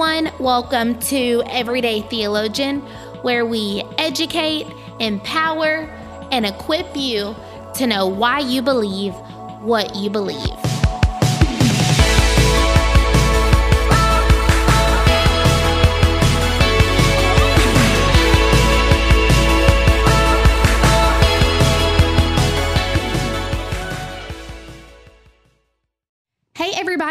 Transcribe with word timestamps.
everyone. 0.00 0.32
Welcome 0.40 0.98
to 1.10 1.42
Everyday 1.46 2.00
Theologian, 2.00 2.80
where 3.20 3.44
we 3.44 3.82
educate, 3.98 4.66
empower, 4.98 5.90
and 6.32 6.46
equip 6.46 6.96
you 6.96 7.36
to 7.74 7.86
know 7.86 8.06
why 8.06 8.38
you 8.38 8.62
believe 8.62 9.12
what 9.60 9.94
you 9.94 10.08
believe. 10.08 10.59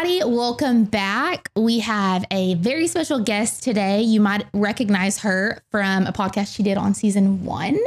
Everybody, 0.00 0.34
welcome 0.34 0.84
back. 0.84 1.50
We 1.54 1.80
have 1.80 2.24
a 2.30 2.54
very 2.54 2.86
special 2.86 3.18
guest 3.18 3.62
today. 3.62 4.00
You 4.00 4.18
might 4.18 4.46
recognize 4.54 5.18
her 5.18 5.62
from 5.70 6.06
a 6.06 6.12
podcast 6.12 6.56
she 6.56 6.62
did 6.62 6.78
on 6.78 6.94
season 6.94 7.44
one 7.44 7.78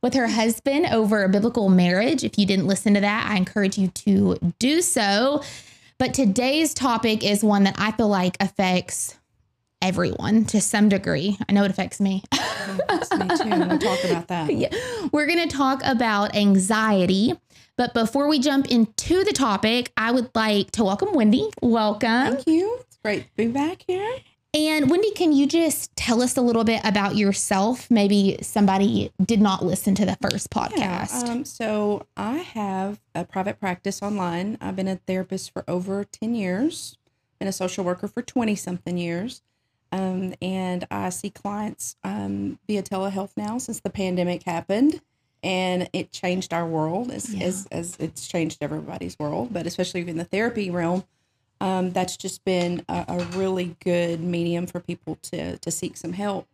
with 0.00 0.14
her 0.14 0.26
husband 0.26 0.86
over 0.86 1.22
a 1.22 1.28
biblical 1.28 1.68
marriage. 1.68 2.24
If 2.24 2.38
you 2.38 2.46
didn't 2.46 2.66
listen 2.66 2.94
to 2.94 3.00
that, 3.00 3.28
I 3.30 3.36
encourage 3.36 3.76
you 3.76 3.88
to 3.88 4.38
do 4.58 4.80
so. 4.80 5.42
But 5.98 6.14
today's 6.14 6.72
topic 6.72 7.22
is 7.22 7.44
one 7.44 7.64
that 7.64 7.74
I 7.76 7.92
feel 7.92 8.08
like 8.08 8.38
affects 8.40 9.18
everyone 9.82 10.46
to 10.46 10.62
some 10.62 10.88
degree. 10.88 11.36
I 11.46 11.52
know 11.52 11.64
it 11.64 11.70
affects 11.70 12.00
me. 12.00 12.22
Me 12.32 12.38
too. 12.88 13.48
We'll 13.48 13.78
talk 13.78 14.04
about 14.04 14.28
that. 14.28 14.50
Yeah. 14.54 14.74
We're 15.12 15.26
going 15.26 15.46
to 15.46 15.54
talk 15.54 15.82
about 15.84 16.34
anxiety. 16.34 17.34
But 17.80 17.94
before 17.94 18.28
we 18.28 18.40
jump 18.40 18.70
into 18.70 19.24
the 19.24 19.32
topic, 19.32 19.90
I 19.96 20.12
would 20.12 20.28
like 20.34 20.70
to 20.72 20.84
welcome 20.84 21.14
Wendy. 21.14 21.48
Welcome. 21.62 22.34
Thank 22.34 22.46
you. 22.46 22.76
It's 22.82 22.98
great 23.02 23.22
to 23.22 23.30
be 23.38 23.46
back 23.46 23.84
here. 23.88 24.18
And 24.52 24.90
Wendy, 24.90 25.10
can 25.12 25.32
you 25.32 25.46
just 25.46 25.96
tell 25.96 26.20
us 26.20 26.36
a 26.36 26.42
little 26.42 26.62
bit 26.62 26.82
about 26.84 27.16
yourself? 27.16 27.90
Maybe 27.90 28.36
somebody 28.42 29.10
did 29.24 29.40
not 29.40 29.64
listen 29.64 29.94
to 29.94 30.04
the 30.04 30.18
first 30.20 30.50
podcast. 30.50 31.24
Yeah, 31.24 31.32
um, 31.32 31.46
so 31.46 32.06
I 32.18 32.36
have 32.36 33.00
a 33.14 33.24
private 33.24 33.58
practice 33.58 34.02
online. 34.02 34.58
I've 34.60 34.76
been 34.76 34.86
a 34.86 34.96
therapist 34.96 35.50
for 35.50 35.64
over 35.66 36.04
10 36.04 36.34
years, 36.34 36.98
been 37.38 37.48
a 37.48 37.52
social 37.52 37.82
worker 37.82 38.08
for 38.08 38.20
20 38.20 38.56
something 38.56 38.98
years. 38.98 39.40
Um, 39.90 40.34
and 40.42 40.86
I 40.90 41.08
see 41.08 41.30
clients 41.30 41.96
um, 42.04 42.58
via 42.66 42.82
telehealth 42.82 43.30
now 43.38 43.56
since 43.56 43.80
the 43.80 43.88
pandemic 43.88 44.42
happened. 44.42 45.00
And 45.42 45.88
it 45.92 46.12
changed 46.12 46.52
our 46.52 46.66
world 46.66 47.10
as, 47.10 47.32
Yeah. 47.34 47.46
as, 47.46 47.66
as 47.70 47.96
it's 47.98 48.26
changed 48.28 48.58
everybody's 48.62 49.18
world, 49.18 49.52
but 49.52 49.66
especially 49.66 50.06
in 50.08 50.16
the 50.18 50.24
therapy 50.24 50.70
realm. 50.70 51.04
Um, 51.62 51.90
that's 51.90 52.16
just 52.16 52.44
been 52.44 52.84
a, 52.88 53.04
a 53.08 53.24
really 53.36 53.76
good 53.84 54.20
medium 54.20 54.66
for 54.66 54.80
people 54.80 55.16
to 55.22 55.58
to 55.58 55.70
seek 55.70 55.96
some 55.98 56.14
help. 56.14 56.46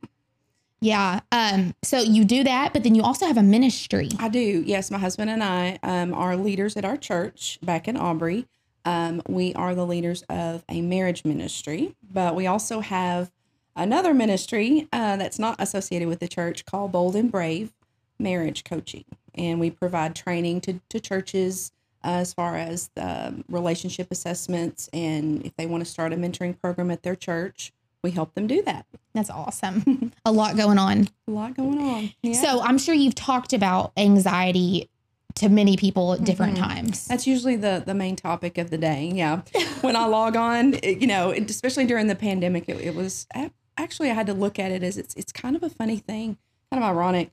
yeah. 0.81 1.21
Um, 1.33 1.75
so 1.83 1.99
you 1.99 2.25
do 2.25 2.43
that, 2.45 2.73
but 2.73 2.83
then 2.83 2.95
you 2.95 3.03
also 3.03 3.27
have 3.27 3.37
a 3.39 3.43
ministry. 3.43 4.09
I 4.19 4.29
do. 4.29 4.63
Yes, 4.67 4.91
my 4.91 4.99
husband 4.99 5.31
and 5.31 5.43
I 5.43 5.79
um, 5.85 6.13
are 6.13 6.37
leaders 6.37 6.77
at 6.77 6.85
our 6.85 6.97
church 6.97 7.59
back 7.63 7.87
in 7.89 7.97
Aubrey. 7.97 8.47
Um, 8.85 9.23
we 9.29 9.55
are 9.55 9.75
the 9.75 9.87
leaders 9.87 10.23
of 10.29 10.65
a 10.69 10.81
marriage 10.81 11.25
ministry, 11.25 11.95
but 12.13 12.35
we 12.35 12.47
also 12.47 12.81
have 12.81 13.31
another 13.75 14.13
ministry 14.15 14.89
uh, 14.93 15.17
that's 15.17 15.39
not 15.39 15.57
associated 15.61 16.09
with 16.09 16.19
the 16.21 16.29
church 16.29 16.65
called 16.67 16.93
Bold 16.93 17.15
and 17.17 17.31
Brave 17.31 17.73
Marriage 18.19 18.65
Coaching. 18.65 19.05
And 19.35 19.61
we 19.61 19.71
provide 19.71 20.15
training 20.15 20.61
to, 20.63 20.81
to 20.89 21.01
churches 21.01 21.73
uh, 22.05 22.09
as 22.21 22.33
far 22.33 22.57
as 22.57 22.91
the 22.95 23.45
relationship 23.49 24.09
assessments. 24.11 24.89
And 24.93 25.45
if 25.45 25.55
they 25.57 25.67
want 25.67 25.85
to 25.85 25.91
start 25.91 26.13
a 26.13 26.17
mentoring 26.17 26.59
program 26.61 26.91
at 26.91 27.03
their 27.03 27.17
church, 27.17 27.73
we 28.03 28.13
help 28.13 28.35
them 28.35 28.47
do 28.47 28.63
that. 28.63 28.87
That's 29.15 29.31
awesome. 29.31 30.13
a 30.25 30.33
lot 30.33 30.57
going 30.57 30.79
on. 30.79 31.09
A 31.27 31.31
lot 31.31 31.57
going 31.57 31.79
on. 31.79 32.13
Yeah. 32.23 32.35
So 32.41 32.61
I'm 32.63 32.79
sure 32.79 32.95
you've 32.95 33.15
talked 33.15 33.53
about 33.53 33.93
anxiety 33.97 34.89
to 35.35 35.49
many 35.51 35.77
people 35.77 36.15
at 36.15 36.25
different 36.25 36.57
times. 36.57 37.07
That's 37.09 37.27
usually 37.27 37.57
the 37.57 37.83
the 37.85 37.93
main 37.93 38.17
topic 38.17 38.57
of 38.57 38.71
the 38.71 38.79
day. 38.79 39.11
Yeah, 39.15 39.43
when 39.83 39.95
I 39.95 40.07
log 40.07 40.35
on, 40.35 40.75
it- 40.83 41.01
you 41.03 41.07
know, 41.07 41.29
it- 41.31 41.51
especially 41.51 41.85
during 41.85 42.07
the 42.07 42.15
pandemic, 42.15 42.69
it, 42.71 42.81
it 42.81 42.95
was 42.95 43.27
a- 43.35 43.51
actually 43.77 44.11
I 44.11 44.15
had 44.15 44.27
to 44.29 44.33
look 44.35 44.59
at 44.59 44.71
it 44.71 44.83
as 44.83 44.97
it's 44.97 45.15
it's 45.15 45.33
kind 45.33 45.55
of 45.55 45.63
a 45.63 45.69
funny 45.69 45.99
thing, 45.99 46.39
kind 46.73 46.83
of 46.83 46.89
ironic. 46.89 47.33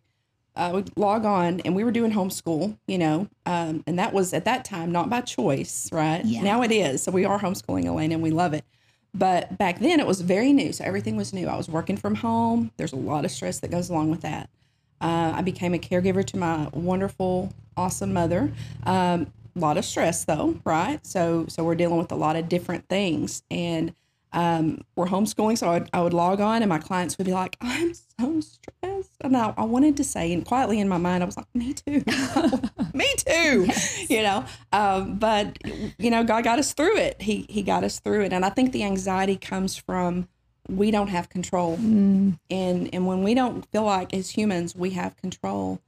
Uh, 0.56 0.72
we 0.76 0.84
log 0.96 1.26
on 1.26 1.60
and 1.62 1.76
we 1.76 1.84
were 1.84 1.92
doing 1.92 2.12
homeschool, 2.12 2.78
you 2.88 2.98
know, 2.98 3.28
um, 3.46 3.84
and 3.88 3.98
that 3.98 4.14
was 4.14 4.34
at 4.34 4.46
that 4.46 4.64
time 4.64 4.92
not 4.92 5.10
by 5.10 5.22
choice, 5.22 5.90
right? 5.92 6.24
Yeah. 6.24 6.44
Now 6.44 6.62
it 6.62 6.72
is. 6.72 7.02
So 7.04 7.12
we 7.12 7.26
are 7.26 7.40
homeschooling 7.40 7.86
Elena 7.86 8.14
and 8.14 8.24
we 8.24 8.30
love 8.30 8.54
it. 8.54 8.64
But 9.16 9.58
back 9.58 9.80
then 9.80 10.00
it 10.00 10.08
was 10.08 10.22
very 10.22 10.54
new. 10.54 10.72
So 10.72 10.84
everything 10.84 11.18
was 11.18 11.34
new. 11.34 11.48
I 11.48 11.56
was 11.56 11.70
working 11.70 11.98
from 11.98 12.16
home. 12.16 12.72
There's 12.78 12.94
a 12.94 12.98
lot 12.98 13.26
of 13.26 13.32
stress 13.32 13.60
that 13.62 13.72
goes 13.72 13.90
along 13.90 14.12
with 14.12 14.22
that. 14.22 14.50
Uh, 15.02 15.34
I 15.36 15.42
became 15.42 15.74
a 15.74 15.80
caregiver 15.80 16.26
to 16.26 16.38
my 16.38 16.70
wonderful, 16.72 17.52
awesome 17.76 18.14
mother. 18.14 18.52
Um, 18.86 19.32
a 19.56 19.60
lot 19.60 19.78
of 19.78 19.86
stress 19.86 20.26
though, 20.26 20.60
right? 20.66 21.06
So 21.06 21.46
so 21.48 21.64
we're 21.64 21.76
dealing 21.76 21.98
with 21.98 22.12
a 22.12 22.16
lot 22.16 22.36
of 22.36 22.50
different 22.50 22.88
things, 22.90 23.44
and 23.52 23.94
um, 24.34 24.82
we're 24.96 25.08
homeschooling. 25.08 25.58
So 25.58 25.68
I 25.70 25.80
would, 25.80 25.90
I 25.94 26.02
would 26.02 26.14
log 26.14 26.42
on, 26.42 26.62
and 26.62 26.70
my 26.70 26.80
clients 26.80 27.18
would 27.18 27.26
be 27.26 27.34
like, 27.34 27.56
"I'm 27.62 27.94
so 27.94 28.42
stressed," 28.42 29.16
and 29.22 29.38
I, 29.38 29.54
I 29.58 29.64
wanted 29.64 29.98
to 29.98 30.04
say, 30.04 30.34
and 30.34 30.46
quietly 30.46 30.80
in 30.80 30.88
my 30.88 30.98
mind, 30.98 31.24
I 31.24 31.26
was 31.26 31.38
like, 31.38 31.48
"Me 31.54 31.74
too, 31.74 32.04
me 32.94 33.08
too," 33.18 33.68
you 34.10 34.24
know. 34.24 34.46
Um, 34.72 35.18
but 35.20 35.58
you 35.98 36.10
know, 36.10 36.24
God 36.24 36.44
got 36.44 36.60
us 36.60 36.74
through 36.74 36.98
it. 36.98 37.22
He 37.22 37.46
He 37.50 37.62
got 37.62 37.84
us 37.84 38.00
through 38.00 38.24
it, 38.26 38.34
and 38.34 38.44
I 38.44 38.50
think 38.50 38.72
the 38.72 38.84
anxiety 38.84 39.38
comes 39.38 39.78
from 39.78 40.28
we 40.68 40.92
don't 40.92 41.10
have 41.10 41.30
control. 41.30 41.78
Mm, 41.78 42.40
and 42.50 42.90
and 42.94 43.08
when 43.08 43.24
we 43.24 43.34
don't 43.34 43.66
feel 43.72 43.84
like 43.84 44.14
as 44.14 44.32
humans 44.32 44.76
we 44.76 44.92
have 44.92 45.16
control 45.18 45.80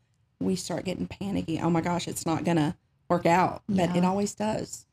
we 0.41 0.55
start 0.55 0.83
getting 0.83 1.07
panicky. 1.07 1.59
Oh 1.59 1.69
my 1.69 1.81
gosh 1.81 2.07
it's 2.07 2.25
not 2.25 2.43
gonna 2.43 2.75
work 3.09 3.25
out. 3.25 3.63
But 3.69 3.95
it 3.95 4.03
always 4.03 4.35
does 4.35 4.85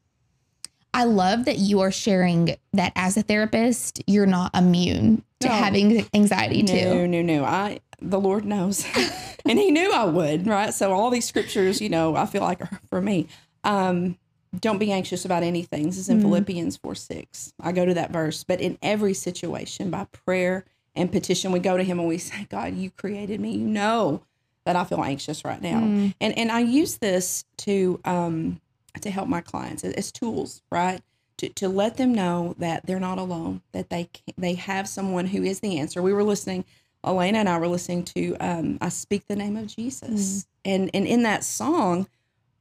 I 0.94 1.04
love 1.04 1.46
that 1.46 1.58
you 1.58 1.80
are 1.80 1.90
sharing 1.90 2.56
that 2.74 2.92
as 2.96 3.16
a 3.16 3.22
therapist, 3.22 4.02
you're 4.06 4.26
not 4.26 4.54
immune 4.54 5.24
to 5.40 5.48
No. 5.48 5.54
having 5.54 6.06
anxiety 6.14 6.62
no 6.62 6.72
too. 6.74 7.06
no 7.08 7.22
no. 7.22 7.22
No. 7.22 7.44
i 7.44 7.80
the 8.00 8.20
lord 8.20 8.44
knows. 8.44 8.84
And 9.44 9.58
he 9.58 9.72
knew 9.72 9.90
i 9.92 10.04
would 10.04 10.46
right? 10.46 10.72
So 10.72 10.92
all 10.92 11.10
these 11.10 11.24
scriptures 11.26 11.80
you 11.80 11.88
know 11.88 12.14
i 12.14 12.26
feel 12.26 12.42
like 12.42 12.60
are 12.60 12.80
for 12.88 13.00
me. 13.00 13.26
Um 13.64 14.18
don't 14.60 14.78
be 14.78 14.92
anxious 14.92 15.24
about 15.24 15.42
anything. 15.42 15.86
This 15.86 15.96
is 15.98 16.08
in 16.10 16.18
Mm. 16.18 16.22
philippians 16.22 16.76
4 16.76 16.94
6 16.94 17.52
i 17.60 17.72
go 17.72 17.84
to 17.86 17.94
that 17.94 18.10
verse. 18.12 18.44
But 18.44 18.60
in 18.60 18.78
every 18.82 19.14
situation 19.14 19.90
by 19.90 20.04
prayer 20.26 20.64
and 20.94 21.10
petition 21.10 21.52
we 21.52 21.58
go 21.58 21.76
to 21.76 21.82
him 21.82 21.98
and 21.98 22.06
we 22.08 22.18
say 22.18 22.46
god 22.50 22.74
you 22.74 22.90
created 22.90 23.40
me. 23.40 23.52
You 23.52 23.66
know 23.66 24.22
that 24.64 24.76
i 24.76 24.84
feel 24.84 25.02
anxious 25.02 25.44
right 25.44 25.60
now. 25.62 25.80
Mm, 25.80 26.14
and 26.20 26.38
and 26.38 26.52
I 26.52 26.60
use 26.60 26.98
this 26.98 27.44
to 27.58 27.98
um 28.04 28.60
to 29.00 29.10
help 29.10 29.28
my 29.28 29.40
clients 29.40 29.84
as, 29.84 30.12
tools, 30.12 30.62
right? 30.70 31.00
To, 31.38 31.48
to 31.48 31.68
let 31.68 31.96
them 31.96 32.14
know 32.14 32.54
that 32.58 32.86
they're 32.86 33.00
not 33.00 33.18
alone, 33.18 33.62
that 33.72 33.90
they 33.90 34.04
can, 34.12 34.34
they 34.36 34.54
have 34.54 34.88
someone 34.88 35.26
who 35.26 35.42
is 35.42 35.60
the 35.60 35.78
answer. 35.78 36.02
We 36.02 36.12
were 36.12 36.22
listening, 36.22 36.64
Elena 37.04 37.38
and 37.38 37.48
I 37.48 37.58
were 37.58 37.68
listening 37.68 38.04
to 38.04 38.36
um, 38.36 38.78
"I 38.80 38.90
Speak 38.90 39.26
the 39.26 39.34
Name 39.34 39.56
of 39.56 39.66
Jesus," 39.66 40.46
and 40.64 40.90
and 40.94 41.06
in 41.06 41.22
that 41.24 41.42
song, 41.42 42.06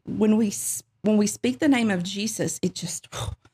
when 0.05 0.37
we 0.37 0.51
when 1.01 1.17
we 1.17 1.27
speak 1.27 1.59
the 1.59 1.67
name 1.67 1.91
of 1.91 2.03
Jesus, 2.03 2.59
it 2.61 2.75
just, 2.75 3.07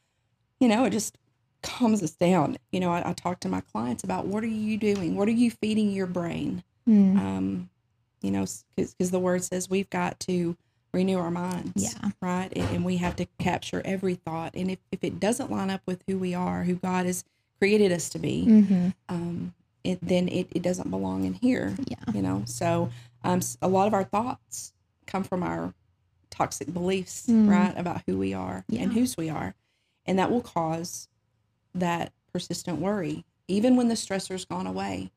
you 0.60 0.68
know, 0.68 0.86
it 0.86 0.92
just 0.92 1.18
calms 1.64 2.04
us 2.04 2.12
down. 2.12 2.58
You 2.72 2.80
know, 2.80 2.92
I, 2.92 3.10
I 3.10 3.14
talk 3.14 3.40
to 3.42 3.50
my 3.50 3.62
clients 3.62 4.04
about 4.04 4.28
what 4.28 4.44
are 4.44 4.48
you 4.48 4.78
doing, 4.78 5.16
what 5.16 5.28
are 5.28 5.32
you 5.32 5.52
feeding 5.52 5.92
your 5.92 6.08
brain, 6.08 6.64
mm, 6.88 7.18
um, 7.18 7.70
you 8.22 8.32
know, 8.32 8.46
because 8.76 9.12
the 9.12 9.20
word 9.20 9.44
says 9.44 9.70
we've 9.70 9.90
got 9.90 10.20
to 10.22 10.56
renew 10.94 11.18
our 11.20 11.32
minds. 11.32 11.72
Yeah. 11.76 12.10
Right. 12.22 12.50
And, 12.56 12.70
and 12.76 12.86
we 12.86 12.98
have 12.98 13.16
to 13.18 13.26
capture 13.40 13.82
every 13.86 14.16
thought. 14.16 14.56
And 14.56 14.72
if, 14.72 14.80
if 14.92 15.04
it 15.04 15.20
doesn't 15.20 15.52
line 15.52 15.70
up 15.70 15.82
with 15.86 16.04
who 16.08 16.18
we 16.18 16.34
are, 16.34 16.64
who 16.64 16.76
God 16.76 17.06
has 17.06 17.24
created 17.60 17.92
us 17.92 18.10
to 18.10 18.20
be, 18.20 18.46
mhm. 18.48 18.94
um, 19.10 19.54
it, 19.84 20.00
then 20.02 20.28
it, 20.30 20.48
it 20.52 20.62
doesn't 20.62 20.90
belong 20.90 21.24
in 21.24 21.34
here. 21.34 21.76
Yeah. 21.88 21.98
You 22.14 22.22
know, 22.22 22.44
so 22.46 22.90
um, 23.24 23.42
a 23.62 23.68
lot 23.68 23.88
of 23.88 23.94
our 23.94 24.04
thoughts 24.04 24.74
come 25.06 25.24
from 25.24 25.44
our 25.44 25.74
toxic 26.30 26.74
beliefs, 26.74 27.26
Mm. 27.28 27.50
right, 27.50 27.74
about 27.78 28.02
who 28.06 28.18
we 28.18 28.34
are 28.34 28.64
Yeah. 28.68 28.84
and 28.84 28.94
whose 28.94 29.18
we 29.18 29.30
are. 29.30 29.56
And 30.06 30.20
that 30.20 30.30
will 30.32 30.42
cause 30.42 31.08
that 31.74 32.12
persistent 32.32 32.80
worry, 32.80 33.26
even 33.48 33.76
when 33.76 33.88
the 33.88 33.96
stressor's 33.96 34.46
gone 34.46 34.68
away. 34.68 35.12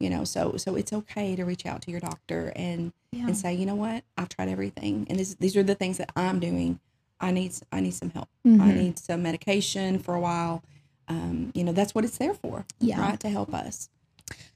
You 0.00 0.10
know, 0.10 0.24
so 0.24 0.56
so 0.56 0.76
it's 0.76 0.92
okay 0.92 1.34
to 1.36 1.44
reach 1.44 1.66
out 1.66 1.82
to 1.82 1.90
your 1.90 2.00
doctor 2.00 2.52
and 2.54 2.92
Yeah. 3.12 3.26
and 3.26 3.36
say, 3.36 3.54
you 3.54 3.66
know 3.66 3.74
what, 3.74 4.04
I've 4.16 4.28
tried 4.28 4.48
everything, 4.48 5.06
and 5.08 5.18
this, 5.18 5.34
these 5.36 5.56
are 5.56 5.62
the 5.62 5.74
things 5.74 5.96
that 5.98 6.10
I'm 6.14 6.38
doing. 6.40 6.78
I 7.20 7.30
need 7.32 7.52
i 7.72 7.80
need 7.80 7.94
some 7.94 8.10
help. 8.10 8.28
I 8.44 8.48
Mhm. 8.48 8.76
need 8.76 8.98
some 8.98 9.22
medication 9.22 9.98
for 9.98 10.14
a 10.14 10.20
while. 10.20 10.62
Um, 11.08 11.50
you 11.54 11.64
know, 11.64 11.72
that's 11.72 11.94
what 11.94 12.04
it's 12.04 12.18
there 12.18 12.34
for, 12.34 12.64
Yeah. 12.80 13.00
right? 13.00 13.18
To 13.20 13.28
help 13.30 13.52
us. 13.54 13.88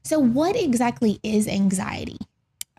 So, 0.05 0.19
what 0.19 0.55
exactly 0.55 1.19
is 1.23 1.49
anxiety? 1.49 2.19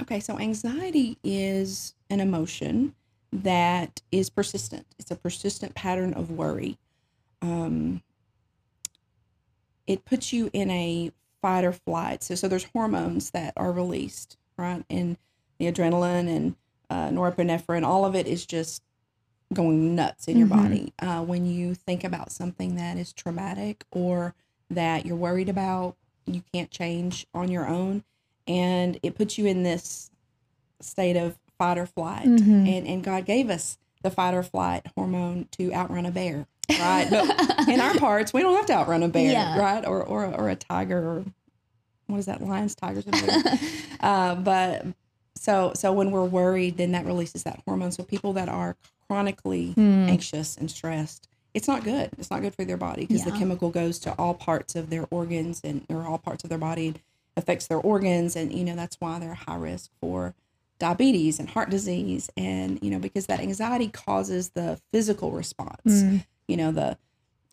Okay, 0.02 0.20
so 0.20 0.40
anxiety 0.40 1.18
is 1.24 1.96
an 2.10 2.20
emotion 2.20 2.96
that 3.32 4.02
is 4.12 4.30
persistent. 4.30 4.86
It's 5.00 5.10
a 5.12 5.16
persistent 5.16 5.74
pattern 5.76 6.14
of 6.14 6.30
worry. 6.32 6.78
Um, 7.42 8.04
it 9.88 10.06
puts 10.06 10.32
you 10.32 10.50
in 10.54 10.70
a 10.70 11.12
fight 11.44 11.64
or 11.66 11.74
flight. 11.74 12.24
So 12.24 12.34
so 12.36 12.48
there's 12.48 12.64
hormones 12.74 13.30
that 13.32 13.54
are 13.58 13.72
released, 13.72 14.38
right? 14.58 14.84
And 14.90 15.18
the 15.60 15.72
adrenaline 15.72 16.28
and 16.36 16.56
uh, 16.90 17.10
norepinephrine, 17.10 17.86
all 17.86 18.06
of 18.06 18.16
it 18.16 18.26
is 18.28 18.46
just 18.48 18.82
going 19.54 19.94
nuts 19.96 20.28
in 20.28 20.38
your 20.38 20.48
Mhm. 20.48 20.64
body 20.64 20.94
uh, 21.00 21.22
when 21.24 21.46
you 21.46 21.76
think 21.76 22.04
about 22.04 22.32
something 22.32 22.76
that 22.76 22.98
is 22.98 23.14
traumatic 23.14 23.86
or 23.92 24.34
that 24.72 25.06
you're 25.06 25.16
worried 25.18 25.50
about, 25.50 25.96
you 26.26 26.42
can't 26.54 26.72
change 26.72 27.28
on 27.36 27.52
your 27.52 27.68
own, 27.68 28.04
and 28.48 28.98
it 29.04 29.14
puts 29.16 29.38
you 29.38 29.46
in 29.46 29.62
this 29.64 30.10
state 30.82 31.16
of 31.18 31.38
fight 31.58 31.78
or 31.78 31.86
flight. 31.86 32.26
Mhm. 32.28 32.68
And 32.68 32.88
and 32.88 33.04
God 33.04 33.26
gave 33.26 33.50
us 33.50 33.78
the 34.02 34.10
fight 34.12 34.34
or 34.34 34.44
flight 34.44 34.88
hormone 34.96 35.48
to 35.52 35.72
outrun 35.74 36.06
a 36.06 36.12
bear, 36.12 36.48
right? 36.70 37.08
But 37.10 37.68
in 37.70 37.80
our 37.82 37.94
parts, 37.96 38.34
we 38.34 38.42
don't 38.42 38.56
have 38.56 38.66
to 38.68 38.74
outrun 38.74 39.04
a 39.04 39.08
bear, 39.08 39.32
Yeah. 39.32 39.60
right? 39.60 39.86
Or 39.86 40.04
or 40.04 40.26
or 40.26 40.50
a 40.50 40.56
tiger 40.56 40.98
or 41.00 41.26
what 42.08 42.18
is 42.18 42.26
that? 42.26 42.42
Lions, 42.42 42.76
tigers, 42.76 43.06
and 43.08 43.14
bears. 43.26 43.44
uh, 44.02 44.36
but 44.36 44.86
so 45.36 45.72
so 45.76 45.92
when 45.94 46.12
we're 46.12 46.26
worried, 46.26 46.78
then 46.78 46.92
that 46.92 47.06
releases 47.06 47.44
that 47.44 47.62
hormone. 47.66 47.92
So 47.92 48.04
people 48.04 48.34
that 48.34 48.50
are 48.50 48.76
chronically 49.08 49.72
Hmm. 49.72 50.08
anxious 50.10 50.58
and 50.58 50.70
stressed, 50.70 51.28
it's 51.54 51.68
not 51.68 51.84
good. 51.84 52.10
It's 52.18 52.32
not 52.32 52.42
good 52.42 52.56
for 52.56 52.66
their 52.66 52.78
body 52.78 53.06
because 53.06 53.24
the 53.26 53.32
chemical 53.32 53.70
goes 53.70 54.00
to 54.00 54.14
all 54.18 54.34
parts 54.34 54.76
of 54.76 54.90
their 54.90 55.06
organs 55.12 55.62
and 55.64 55.86
or 55.90 56.06
all 56.06 56.18
parts 56.18 56.44
of 56.44 56.50
their 56.50 56.58
body 56.60 56.94
affects 57.36 57.68
their 57.68 57.80
organs, 57.80 58.36
and 58.36 58.54
you 58.54 58.64
know 58.64 58.76
that's 58.76 58.98
why 59.00 59.18
they're 59.20 59.34
high 59.34 59.56
risk 59.56 59.90
for 60.02 60.34
diabetes 60.80 61.40
and 61.40 61.50
heart 61.50 61.70
disease, 61.70 62.30
and 62.38 62.80
you 62.82 62.90
know 62.92 63.00
because 63.00 63.26
that 63.28 63.40
anxiety 63.40 63.88
causes 63.88 64.50
the 64.50 64.80
physical 64.92 65.32
response 65.32 65.80
Mm. 65.86 66.26
You 66.48 66.58
know 66.58 66.72
the 66.72 66.98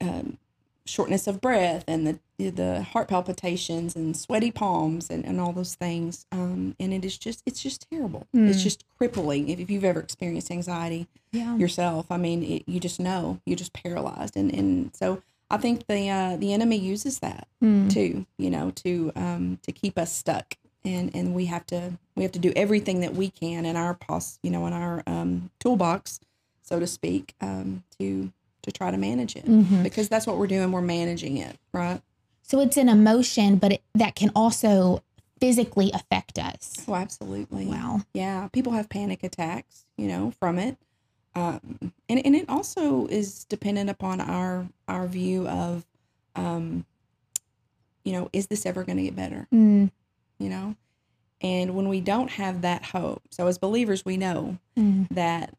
um, 0.01 0.39
shortness 0.87 1.27
of 1.27 1.41
breath 1.41 1.85
and 1.87 2.07
the 2.07 2.19
the 2.51 2.83
heart 2.83 3.07
palpitations 3.09 3.95
and 3.95 4.17
sweaty 4.17 4.51
palms 4.51 5.11
and, 5.11 5.25
and 5.27 5.39
all 5.41 5.53
those 5.53 5.75
things 5.75 6.25
um, 6.33 6.75
and 6.81 6.93
it 6.95 7.05
is 7.05 7.19
just 7.19 7.43
it's 7.47 7.63
just 7.63 7.87
terrible 7.91 8.27
it's 8.33 8.61
Mm. 8.61 8.63
just 8.63 8.85
crippling 8.97 9.49
if, 9.51 9.61
if 9.61 9.71
you've 9.71 9.85
ever 9.85 10.01
experienced 10.01 10.51
anxiety 10.51 11.07
Yeah. 11.33 11.57
yourself 11.59 12.07
i 12.11 12.17
mean 12.17 12.43
it, 12.43 12.63
you 12.67 12.81
just 12.81 12.99
know 12.99 13.41
you're 13.45 13.57
just 13.59 13.75
paralyzed 13.75 14.37
and 14.37 14.51
and 14.55 14.97
so 14.97 15.23
i 15.51 15.59
think 15.59 15.87
the 15.87 16.09
uh, 16.09 16.37
the 16.39 16.53
enemy 16.55 16.77
uses 16.77 17.19
that 17.21 17.47
Mm. 17.63 17.91
too 17.93 18.27
you 18.39 18.49
know 18.49 18.71
to 18.77 19.13
um 19.17 19.59
to 19.63 19.71
keep 19.73 19.99
us 19.99 20.11
stuck 20.11 20.57
and 20.83 21.15
and 21.15 21.35
we 21.35 21.45
have 21.45 21.67
to 21.67 21.99
we 22.17 22.23
have 22.23 22.33
to 22.33 22.39
do 22.39 22.55
everything 22.57 23.01
that 23.01 23.15
we 23.15 23.29
can 23.31 23.67
in 23.67 23.77
our 23.77 23.93
pos 23.93 24.39
you 24.43 24.51
know 24.51 24.67
in 24.67 24.73
our 24.73 25.03
um 25.07 25.51
toolbox 25.61 26.21
so 26.63 26.81
to 26.81 26.87
speak 26.87 27.35
um 27.43 27.85
to 27.99 28.33
to 28.63 28.71
try 28.73 28.91
to 28.91 28.97
manage 28.97 29.37
it 29.37 29.47
Mhm. 29.47 29.83
because 29.83 30.09
that's 30.09 30.27
what 30.27 30.37
we're 30.39 30.47
doing 30.47 30.71
we're 30.73 30.81
managing 30.83 31.37
it 31.37 31.57
right 31.73 32.01
So 32.43 32.59
it's 32.61 32.77
an 32.77 32.89
emotion, 32.89 33.57
but 33.59 33.73
it, 33.75 33.83
that 33.95 34.17
can 34.17 34.31
also 34.35 35.03
physically 35.41 35.91
affect 35.95 36.39
us. 36.39 36.85
oh 36.89 36.95
absolutely 36.95 37.67
Wow. 37.67 38.01
yeah 38.15 38.49
people 38.53 38.73
have 38.73 38.89
panic 38.89 39.23
attacks 39.25 39.85
you 39.97 40.07
know 40.09 40.33
from 40.39 40.59
it 40.59 40.77
um 41.35 41.93
and, 42.09 42.25
and 42.27 42.35
it 42.37 42.49
also 42.49 43.07
is 43.07 43.45
dependent 43.45 43.89
upon 43.89 44.21
our 44.21 44.67
our 44.89 45.07
view 45.07 45.47
of 45.49 45.87
um 46.37 46.85
you 48.05 48.13
know 48.13 48.29
is 48.33 48.49
this 48.49 48.67
ever 48.67 48.83
going 48.85 48.97
to 48.99 49.05
get 49.05 49.17
better 49.17 49.47
Mm. 49.53 49.91
you 50.39 50.49
know 50.51 50.75
and 51.41 51.75
when 51.75 51.89
we 51.89 52.01
don't 52.03 52.33
have 52.33 52.61
that 52.63 52.85
hope 52.87 53.23
so 53.31 53.47
as 53.47 53.57
believers 53.59 54.05
we 54.05 54.17
know 54.19 54.59
Mm. 54.77 55.09
that 55.11 55.55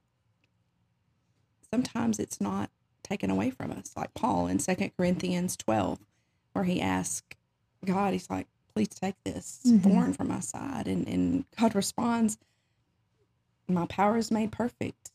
sometimes 1.71 2.19
it's 2.19 2.39
not 2.42 2.69
taken 3.12 3.30
away 3.30 3.50
from 3.50 3.72
us 3.72 3.92
like 3.98 4.13
paul 4.13 4.48
in 4.48 4.58
Second 4.58 4.92
corinthians 4.96 5.58
12 5.58 6.00
where 6.54 6.63
he 6.63 6.80
asks 6.80 7.36
god 7.84 8.13
he's 8.13 8.30
like 8.30 8.48
please 8.74 8.88
take 8.88 9.16
this 9.25 9.60
Mhm. 9.68 9.84
thorn 9.84 10.13
from 10.13 10.30
my 10.30 10.40
side 10.40 10.88
and, 10.88 11.06
and 11.10 11.44
god 11.60 11.75
responds 11.75 12.38
my 13.68 13.86
power 13.86 14.16
is 14.18 14.31
made 14.31 14.52
perfect 14.52 15.12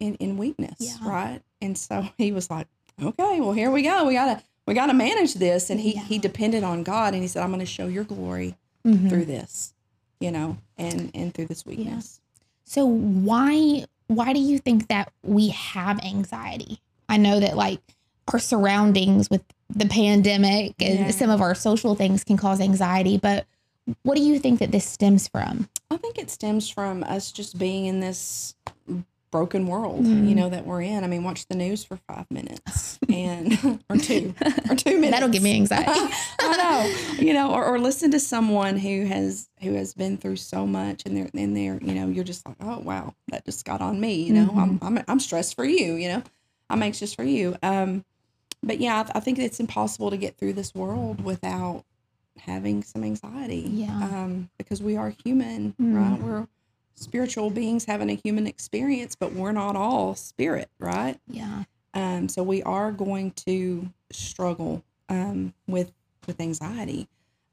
in, 0.00 0.14
in 0.16 0.38
weakness 0.38 0.76
Yeah. 0.78 0.96
right 1.06 1.42
and 1.60 1.76
so 1.76 2.08
he 2.18 2.32
was 2.32 2.50
like 2.50 2.66
okay 3.02 3.40
well 3.40 3.52
here 3.52 3.70
we 3.70 3.82
go 3.82 4.06
we 4.06 4.14
gotta 4.14 4.42
we 4.66 4.72
gotta 4.74 4.94
manage 4.94 5.34
this 5.34 5.68
and 5.70 5.80
he 5.80 5.92
he 5.92 6.18
depended 6.18 6.64
on 6.64 6.82
god 6.82 7.12
and 7.12 7.22
he 7.22 7.28
said 7.28 7.42
i'm 7.42 7.50
gonna 7.50 7.66
show 7.66 7.86
your 7.88 8.04
glory 8.04 8.56
Mhm. 8.86 9.08
through 9.10 9.24
this 9.26 9.74
you 10.20 10.30
know 10.30 10.56
and 10.78 11.10
and 11.14 11.34
through 11.34 11.46
this 11.46 11.66
weakness 11.66 12.20
So 12.64 12.86
why 12.86 13.84
why 14.06 14.32
do 14.32 14.40
you 14.40 14.58
think 14.58 14.88
that 14.88 15.12
we 15.22 15.48
have 15.48 16.02
anxiety? 16.02 16.80
I 17.08 17.16
know 17.16 17.40
that 17.40 17.56
like 17.56 17.80
our 18.32 18.38
surroundings 18.38 19.30
with 19.30 19.42
the 19.70 19.86
pandemic 19.86 20.74
and 20.80 20.98
Yeah. 21.00 21.10
some 21.10 21.30
of 21.30 21.40
our 21.40 21.54
social 21.54 21.94
things 21.94 22.24
can 22.24 22.36
cause 22.36 22.60
anxiety, 22.60 23.16
but 23.18 23.46
what 24.02 24.16
do 24.16 24.22
you 24.22 24.38
think 24.38 24.60
that 24.60 24.70
this 24.70 24.84
stems 24.86 25.28
from? 25.28 25.68
I 25.90 25.96
think 25.96 26.18
it 26.18 26.30
stems 26.30 26.68
from 26.68 27.02
us 27.04 27.32
just 27.32 27.58
being 27.58 27.86
in 27.86 28.00
this 28.00 28.54
broken 29.30 29.66
world, 29.66 30.04
Mhm. 30.06 30.26
you 30.28 30.34
know, 30.34 30.48
that 30.48 30.66
we're 30.66 30.80
in. 30.80 31.04
I 31.04 31.06
mean, 31.06 31.22
watch 31.22 31.46
the 31.48 31.54
news 31.54 31.84
for 31.84 31.98
five 32.08 32.24
minutes 32.30 32.98
and 33.10 33.52
or 33.90 33.96
two 33.98 34.34
or 34.70 34.74
two 34.74 34.94
minutes. 34.94 35.10
That'll 35.12 35.28
give 35.28 35.42
me 35.42 35.54
anxiety. 35.54 35.90
I 36.40 36.56
know, 36.56 37.16
you 37.22 37.34
know, 37.34 37.52
or, 37.52 37.62
or 37.64 37.78
listen 37.78 38.10
to 38.12 38.20
someone 38.20 38.78
who 38.78 39.04
has 39.04 39.48
who 39.60 39.74
has 39.74 39.92
been 39.92 40.16
through 40.16 40.36
so 40.36 40.66
much, 40.66 41.02
and 41.04 41.14
they're 41.16 41.28
and 41.34 41.54
they're 41.54 41.78
you 41.82 41.94
know 41.94 42.08
you're 42.08 42.24
just 42.24 42.46
like, 42.46 42.56
oh 42.60 42.78
wow, 42.78 43.14
that 43.30 43.44
just 43.44 43.66
got 43.66 43.82
on 43.82 44.00
me. 44.00 44.14
You 44.14 44.32
know, 44.32 44.50
I'm 44.56 44.78
I'm 44.80 45.04
I'm 45.08 45.20
stressed 45.20 45.54
for 45.56 45.64
you. 45.66 45.94
You 45.94 46.08
know, 46.08 46.22
I'm 46.70 46.82
anxious 46.82 47.14
for 47.14 47.24
you. 47.24 47.56
Um, 47.62 48.04
but 48.62 48.80
yeah, 48.80 49.04
I, 49.14 49.18
I 49.18 49.20
think 49.20 49.38
it's 49.38 49.60
impossible 49.60 50.10
to 50.10 50.16
get 50.16 50.36
through 50.36 50.54
this 50.54 50.74
world 50.74 51.22
without 51.24 51.84
having 52.40 52.82
some 52.82 53.04
anxiety. 53.04 53.68
Yeah. 53.72 53.96
Um, 53.96 54.50
because 54.58 54.82
we 54.82 54.96
are 54.96 55.10
human, 55.24 55.74
Mm. 55.80 55.94
right? 55.96 56.20
We're 56.20 56.46
spiritual 56.94 57.50
beings 57.50 57.84
having 57.84 58.10
a 58.10 58.14
human 58.14 58.46
experience, 58.46 59.14
but 59.14 59.32
we're 59.32 59.52
not 59.52 59.76
all 59.76 60.14
spirit, 60.14 60.68
right? 60.78 61.18
Yeah. 61.28 61.64
Um, 61.94 62.28
so 62.28 62.42
we 62.42 62.62
are 62.64 62.92
going 62.92 63.30
to 63.46 63.88
struggle 64.10 64.84
um, 65.08 65.54
with 65.66 65.92
with 66.26 66.40
anxiety. 66.40 67.08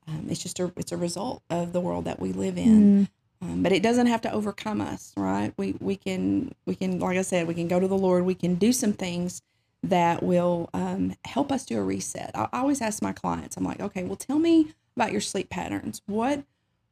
Um, 0.07 0.27
it's 0.29 0.41
just 0.43 0.59
a 0.59 0.71
it's 0.75 0.91
a 0.91 0.97
result 0.97 1.41
of 1.49 1.71
the 1.73 1.79
world 1.79 2.05
that 2.05 2.19
we 2.19 2.31
live 2.33 2.57
in. 2.57 3.07
Um, 3.41 3.61
but 3.63 3.71
it 3.71 3.83
doesn't 3.83 4.07
have 4.07 4.21
to 4.21 4.31
overcome 4.31 4.81
us, 4.81 5.13
right? 5.17 5.53
We 5.57 5.75
we 5.79 5.95
can 5.95 6.53
we 6.65 6.75
can 6.75 6.99
like 6.99 7.17
I 7.17 7.21
said, 7.21 7.47
we 7.47 7.53
can 7.53 7.67
go 7.67 7.79
to 7.79 7.87
the 7.87 7.97
Lord. 7.97 8.25
We 8.25 8.35
can 8.35 8.55
do 8.55 8.71
some 8.71 8.93
things 8.93 9.41
that 9.83 10.23
will 10.23 10.69
um, 10.73 11.13
help 11.25 11.51
us 11.51 11.65
do 11.65 11.77
a 11.79 11.83
reset. 11.83 12.31
I, 12.33 12.47
always 12.53 12.81
ask 12.81 13.01
my 13.03 13.11
clients, 13.13 13.55
I'm 13.55 13.63
like, 13.63 13.79
okay, 13.79 14.03
well, 14.03 14.15
tell 14.15 14.39
me 14.39 14.73
about 14.95 15.11
your 15.11 15.21
sleep 15.21 15.49
patterns. 15.49 16.01
What 16.07 16.43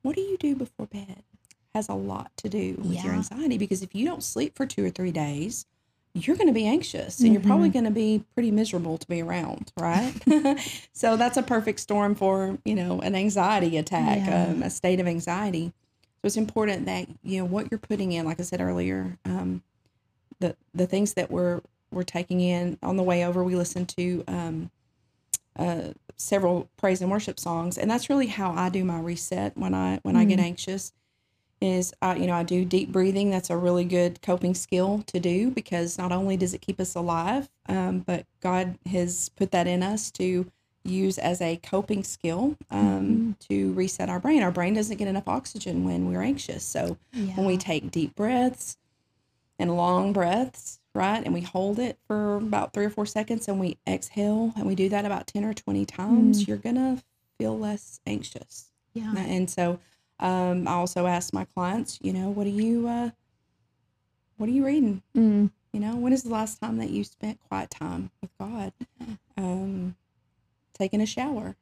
what 0.02 0.16
do 0.16 0.22
you 0.22 0.38
do 0.38 0.56
before 0.56 0.86
bed? 0.88 1.24
Has 1.74 1.90
a 1.90 1.96
lot 1.96 2.32
to 2.38 2.50
do 2.50 2.76
with 2.78 3.04
your 3.04 3.14
anxiety 3.14 3.58
because 3.58 3.82
if 3.82 3.96
you 3.96 4.06
don't 4.06 4.24
sleep 4.24 4.56
for 4.56 4.66
two 4.68 4.86
or 4.86 4.92
three 4.92 5.12
days, 5.12 5.66
you're 6.14 6.36
going 6.36 6.48
to 6.48 6.54
be 6.54 6.68
anxious 6.68 7.20
and 7.22 7.34
you're 7.34 7.42
probably 7.42 7.70
going 7.70 7.86
to 7.86 7.92
be 7.92 8.24
pretty 8.36 8.52
miserable 8.52 9.00
to 9.00 9.08
be 9.08 9.24
around, 9.24 9.72
right? 9.80 10.14
so 10.94 11.18
that's 11.18 11.38
a 11.38 11.42
perfect 11.42 11.80
storm 11.80 12.14
for 12.14 12.60
you 12.64 12.76
know 12.76 13.00
an 13.02 13.16
anxiety 13.16 13.78
attack, 13.78 14.20
Yeah. 14.20 14.50
um, 14.52 14.62
a 14.62 14.70
state 14.70 15.00
of 15.00 15.08
anxiety. 15.08 15.74
So 16.24 16.28
it's 16.28 16.38
important 16.38 16.86
that 16.86 17.06
you 17.22 17.40
know 17.40 17.46
what 17.46 17.70
you're 17.70 17.78
putting 17.78 18.14
in. 18.14 18.26
Like 18.26 18.40
I 18.40 18.44
said 18.44 18.62
earlier, 18.62 19.18
um, 19.26 19.62
the 20.40 20.56
the 20.74 20.88
things 20.88 21.16
that 21.16 21.30
we're 21.30 21.60
we're 21.92 22.04
taking 22.04 22.40
in 22.40 22.78
on 22.82 22.96
the 22.96 23.04
way 23.04 23.26
over. 23.26 23.44
We 23.44 23.58
listen 23.58 23.86
to 23.88 24.24
um, 24.30 24.72
uh, 25.60 25.90
several 26.16 26.70
praise 26.78 27.02
and 27.02 27.12
worship 27.12 27.42
songs, 27.42 27.78
and 27.78 27.92
that's 27.92 28.10
really 28.10 28.28
how 28.28 28.54
I 28.54 28.70
do 28.70 28.86
my 28.86 29.02
reset 29.02 29.58
when 29.58 29.74
I 29.74 30.00
when 30.04 30.16
I 30.16 30.24
get 30.24 30.40
anxious. 30.40 30.94
Is 31.60 31.94
uh, 32.02 32.16
you 32.18 32.28
know 32.28 32.36
I 32.36 32.44
do 32.44 32.64
deep 32.64 32.94
breathing. 32.94 33.30
That's 33.30 33.50
a 33.50 33.58
really 33.58 33.84
good 33.84 34.22
coping 34.22 34.54
skill 34.54 35.04
to 35.08 35.20
do 35.20 35.52
because 35.52 35.98
not 35.98 36.14
only 36.14 36.38
does 36.38 36.54
it 36.54 36.62
keep 36.62 36.80
us 36.80 36.96
alive, 36.96 37.50
um, 37.68 38.00
but 38.00 38.26
God 38.40 38.78
has 38.86 39.28
put 39.36 39.52
that 39.52 39.68
in 39.68 39.84
us 39.84 40.10
to 40.12 40.50
use 40.84 41.18
as 41.18 41.42
a 41.42 41.58
coping 41.58 42.04
skill 42.04 42.58
um, 42.72 43.36
to 43.50 43.72
reset 43.74 44.10
our 44.10 44.20
brain. 44.20 44.44
Our 44.44 44.52
brain 44.52 44.74
doesn't 44.74 44.98
get 44.98 45.08
enough 45.08 45.28
oxygen 45.28 45.84
when 45.86 46.08
we're 46.12 46.22
anxious, 46.22 46.64
so 46.64 46.98
Yeah. 47.14 47.36
when 47.36 47.46
we 47.46 47.58
take 47.58 47.92
deep 47.92 48.16
breaths 48.16 48.78
and 49.60 49.76
long 49.78 50.14
breaths, 50.14 50.80
right? 50.94 51.24
And 51.24 51.34
we 51.34 51.42
hold 51.42 51.80
it 51.80 51.98
for 52.08 52.36
about 52.38 52.74
three 52.74 52.86
or 52.86 52.90
four 52.90 53.06
seconds 53.06 53.48
and 53.48 53.60
we 53.60 53.78
exhale 53.88 54.54
and 54.58 54.66
we 54.66 54.76
do 54.76 54.90
that 54.90 55.06
about 55.06 55.28
10 55.28 55.46
or 55.46 55.54
20 55.54 55.86
times, 55.86 56.48
you're 56.48 56.58
going 56.58 56.76
to 56.76 57.02
feel 57.38 57.58
less 57.58 58.00
anxious. 58.06 58.72
yeah. 58.94 59.14
And 59.18 59.50
so 59.50 59.80
um, 60.20 60.68
I 60.68 60.72
also 60.74 61.08
ask 61.08 61.34
my 61.34 61.46
clients, 61.46 61.98
you 62.02 62.14
know, 62.14 62.30
what 62.30 62.46
are 62.46 62.52
you, 62.52 62.88
uh, 62.88 63.10
what 64.38 64.50
are 64.50 64.52
you 64.54 64.66
reading? 64.66 65.02
Mm. 65.16 65.52
You 65.72 65.80
know, 65.80 65.96
when 65.96 66.14
is 66.14 66.24
the 66.24 66.30
last 66.30 66.60
time 66.62 66.78
that 66.78 66.90
you 66.92 67.04
spent 67.04 67.40
quiet 67.48 67.70
time 67.72 68.12
with 68.22 68.30
God? 68.38 68.74
Um, 69.38 69.96
taking 70.84 71.00
a 71.02 71.06
shower, 71.06 71.56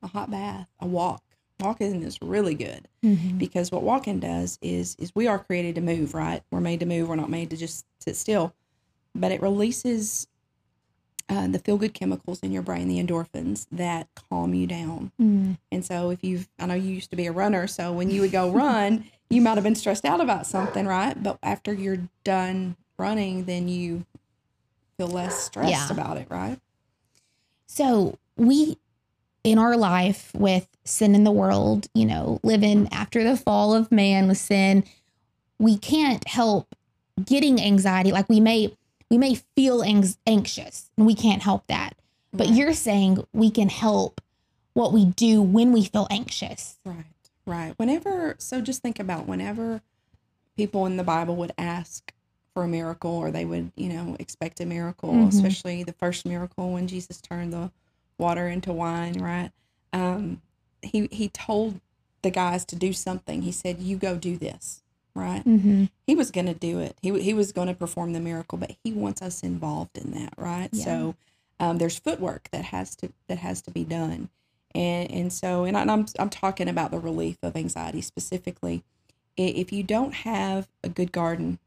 a 0.00 0.06
hot 0.06 0.30
bath, 0.30 0.68
a 0.78 0.86
walk. 0.86 1.22
Walking 1.58 2.02
is 2.04 2.18
really 2.22 2.54
good 2.54 2.86
Mhm. 3.04 3.36
because 3.36 3.70
what 3.72 3.82
walking 3.82 4.20
does 4.20 4.58
is 4.62 4.94
is 4.98 5.12
we 5.14 5.26
are 5.26 5.38
created 5.40 5.74
to 5.74 5.80
move 5.82 6.14
right 6.14 6.42
we're 6.50 6.60
made 6.60 6.80
to 6.80 6.86
move 6.86 7.06
we're 7.06 7.16
not 7.16 7.28
made 7.28 7.50
to 7.50 7.56
just 7.56 7.84
sit 8.00 8.16
still 8.16 8.54
but 9.14 9.30
it 9.30 9.42
releases 9.42 10.26
uh, 11.28 11.46
the 11.48 11.58
feel 11.58 11.76
good 11.76 11.92
chemicals 11.94 12.40
in 12.40 12.50
your 12.50 12.62
brain, 12.62 12.88
the 12.88 12.98
endorphins 13.00 13.66
that 13.70 14.08
calm 14.16 14.52
you 14.54 14.66
down. 14.66 15.12
Mm. 15.20 15.58
And 15.70 15.84
so, 15.84 16.10
if 16.10 16.24
you've, 16.24 16.48
I 16.58 16.66
know 16.66 16.74
you 16.74 16.90
used 16.92 17.10
to 17.10 17.16
be 17.16 17.26
a 17.26 17.32
runner, 17.32 17.68
so 17.68 17.92
when 17.92 18.10
you 18.10 18.20
would 18.22 18.32
go 18.32 18.50
run, 18.64 19.04
you 19.28 19.40
might 19.40 19.54
have 19.56 19.62
been 19.62 19.76
stressed 19.76 20.04
out 20.04 20.20
about 20.20 20.44
something, 20.46 20.86
right? 20.86 21.20
But 21.22 21.38
after 21.42 21.72
you're 21.72 22.08
done 22.24 22.76
running, 22.98 23.44
then 23.44 23.68
you 23.68 24.06
feel 24.98 25.06
less 25.06 25.40
stressed 25.40 25.70
Yeah. 25.70 25.92
about 25.92 26.16
it, 26.16 26.26
right? 26.30 26.58
So 27.68 28.18
we 28.40 28.78
in 29.44 29.58
our 29.58 29.76
life 29.76 30.30
with 30.34 30.66
sin 30.84 31.14
in 31.14 31.24
the 31.24 31.30
world, 31.30 31.86
you 31.94 32.04
know, 32.06 32.40
living 32.42 32.88
after 32.92 33.22
the 33.22 33.36
fall 33.36 33.74
of 33.74 33.90
man 33.92 34.28
with 34.28 34.38
sin, 34.38 34.84
we 35.58 35.76
can't 35.76 36.26
help 36.28 36.74
getting 37.24 37.60
anxiety. 37.60 38.12
Like 38.12 38.28
we 38.28 38.40
may 38.40 38.74
we 39.10 39.18
may 39.18 39.34
feel 39.56 39.82
anx- 39.82 40.18
anxious 40.26 40.90
and 40.96 41.06
we 41.06 41.14
can't 41.14 41.42
help 41.42 41.66
that. 41.66 41.94
But 42.32 42.46
Right. 42.48 42.56
you're 42.56 42.74
saying 42.74 43.26
we 43.32 43.50
can 43.50 43.68
help 43.68 44.20
what 44.72 44.92
we 44.92 45.04
do 45.06 45.42
when 45.42 45.72
we 45.72 45.84
feel 45.84 46.06
anxious. 46.10 46.78
Right, 46.84 47.04
right. 47.44 47.74
Whenever, 47.76 48.36
so 48.38 48.60
just 48.60 48.82
think 48.82 49.00
about 49.00 49.26
whenever 49.26 49.82
people 50.56 50.86
in 50.86 50.96
the 50.96 51.02
Bible 51.02 51.34
would 51.36 51.52
ask 51.58 52.12
for 52.54 52.62
a 52.62 52.68
miracle 52.68 53.10
or 53.10 53.30
they 53.32 53.44
would, 53.44 53.72
you 53.74 53.88
know, 53.88 54.16
expect 54.20 54.60
a 54.60 54.66
miracle, 54.66 55.10
Mhm. 55.12 55.28
especially 55.28 55.82
the 55.82 55.92
first 55.94 56.24
miracle 56.24 56.72
when 56.72 56.86
Jesus 56.86 57.20
turned 57.20 57.52
the 57.52 57.72
water 58.20 58.46
into 58.48 58.72
wine, 58.72 59.14
right? 59.20 59.50
Um, 59.92 60.42
he 60.82 61.08
he 61.10 61.28
told 61.28 61.80
the 62.22 62.30
guys 62.30 62.64
to 62.66 62.76
do 62.76 62.92
something. 62.92 63.42
He 63.42 63.52
said, 63.52 63.80
"You 63.80 63.96
go 63.96 64.16
do 64.16 64.36
this," 64.36 64.82
right? 65.14 65.44
Mm-hmm. 65.44 65.86
He 66.06 66.14
was 66.14 66.30
going 66.30 66.46
to 66.46 66.54
do 66.54 66.78
it. 66.78 66.96
He 67.02 67.18
he 67.20 67.34
was 67.34 67.50
going 67.52 67.68
to 67.68 67.74
perform 67.74 68.12
the 68.12 68.20
miracle, 68.20 68.58
but 68.58 68.76
he 68.84 68.92
wants 68.92 69.22
us 69.22 69.42
involved 69.42 69.98
in 69.98 70.12
that, 70.12 70.34
right? 70.36 70.68
Yeah. 70.72 70.84
So 70.84 71.14
um, 71.58 71.78
there's 71.78 71.98
footwork 71.98 72.48
that 72.52 72.66
has 72.66 72.94
to 72.96 73.12
that 73.28 73.38
has 73.38 73.60
to 73.62 73.70
be 73.70 73.84
done, 73.84 74.28
and 74.74 75.10
and 75.10 75.32
so 75.32 75.64
and, 75.64 75.76
I'm 75.76 76.06
I'm 76.18 76.30
talking 76.30 76.68
about 76.68 76.90
the 76.92 76.98
relief 77.00 77.38
of 77.42 77.56
anxiety 77.56 78.00
specifically. 78.02 78.84
If 79.36 79.72
you 79.72 79.82
don't 79.82 80.12
have 80.12 80.68
a 80.84 80.88
good 80.88 81.12
garden, 81.12 81.58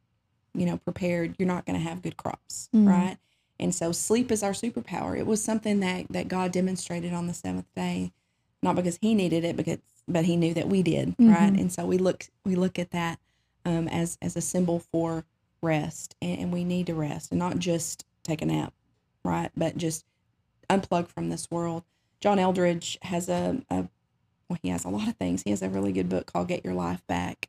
you 0.54 0.66
know, 0.66 0.78
prepared, 0.78 1.36
you're 1.40 1.48
not 1.48 1.66
going 1.66 1.78
to 1.80 1.84
have 1.90 2.02
good 2.04 2.18
crops, 2.18 2.70
Mm. 2.76 2.88
right? 2.88 3.18
And 3.64 3.74
so 3.74 3.92
sleep 3.92 4.32
is 4.32 4.44
our 4.44 4.52
superpower. 4.52 5.18
It 5.18 5.26
was 5.26 5.44
something 5.44 5.80
that 5.80 6.08
that 6.10 6.28
God 6.28 6.52
demonstrated 6.52 7.14
on 7.14 7.28
the 7.28 7.34
seventh 7.34 7.74
day, 7.76 8.12
not 8.62 8.76
because 8.76 8.98
He 9.02 9.16
needed 9.16 9.44
it, 9.44 9.56
because 9.56 9.80
but 10.08 10.26
He 10.26 10.36
knew 10.36 10.54
that 10.54 10.68
we 10.70 10.84
did, 10.84 11.16
right? 11.18 11.54
Mhm. 11.54 11.60
And 11.60 11.72
so 11.72 11.86
we 11.86 11.98
look 11.98 12.28
we 12.46 12.56
look 12.56 12.78
at 12.78 12.92
that 12.92 13.20
um, 13.66 13.88
as 13.88 14.18
as 14.22 14.36
a 14.36 14.42
symbol 14.42 14.80
for 14.80 15.26
rest, 15.62 16.16
and, 16.22 16.40
and 16.40 16.54
we 16.54 16.64
need 16.66 16.88
to 16.88 16.94
rest, 16.94 17.32
and 17.32 17.40
not 17.40 17.58
just 17.58 18.06
take 18.24 18.42
a 18.42 18.46
nap, 18.46 18.74
right? 19.24 19.50
But 19.56 19.78
just 19.78 20.06
unplug 20.70 21.08
from 21.08 21.30
this 21.30 21.50
world. 21.50 21.84
John 22.20 22.38
Eldredge 22.38 22.98
has 23.04 23.30
a, 23.30 23.62
a 23.70 23.88
well, 24.50 24.60
he 24.62 24.70
has 24.70 24.84
a 24.86 24.90
lot 24.90 25.08
of 25.08 25.16
things. 25.16 25.44
He 25.44 25.52
has 25.52 25.62
a 25.62 25.70
really 25.70 25.94
good 25.94 26.10
book 26.10 26.26
called 26.26 26.50
Get 26.50 26.66
Your 26.66 26.74
Life 26.74 27.06
Back, 27.08 27.48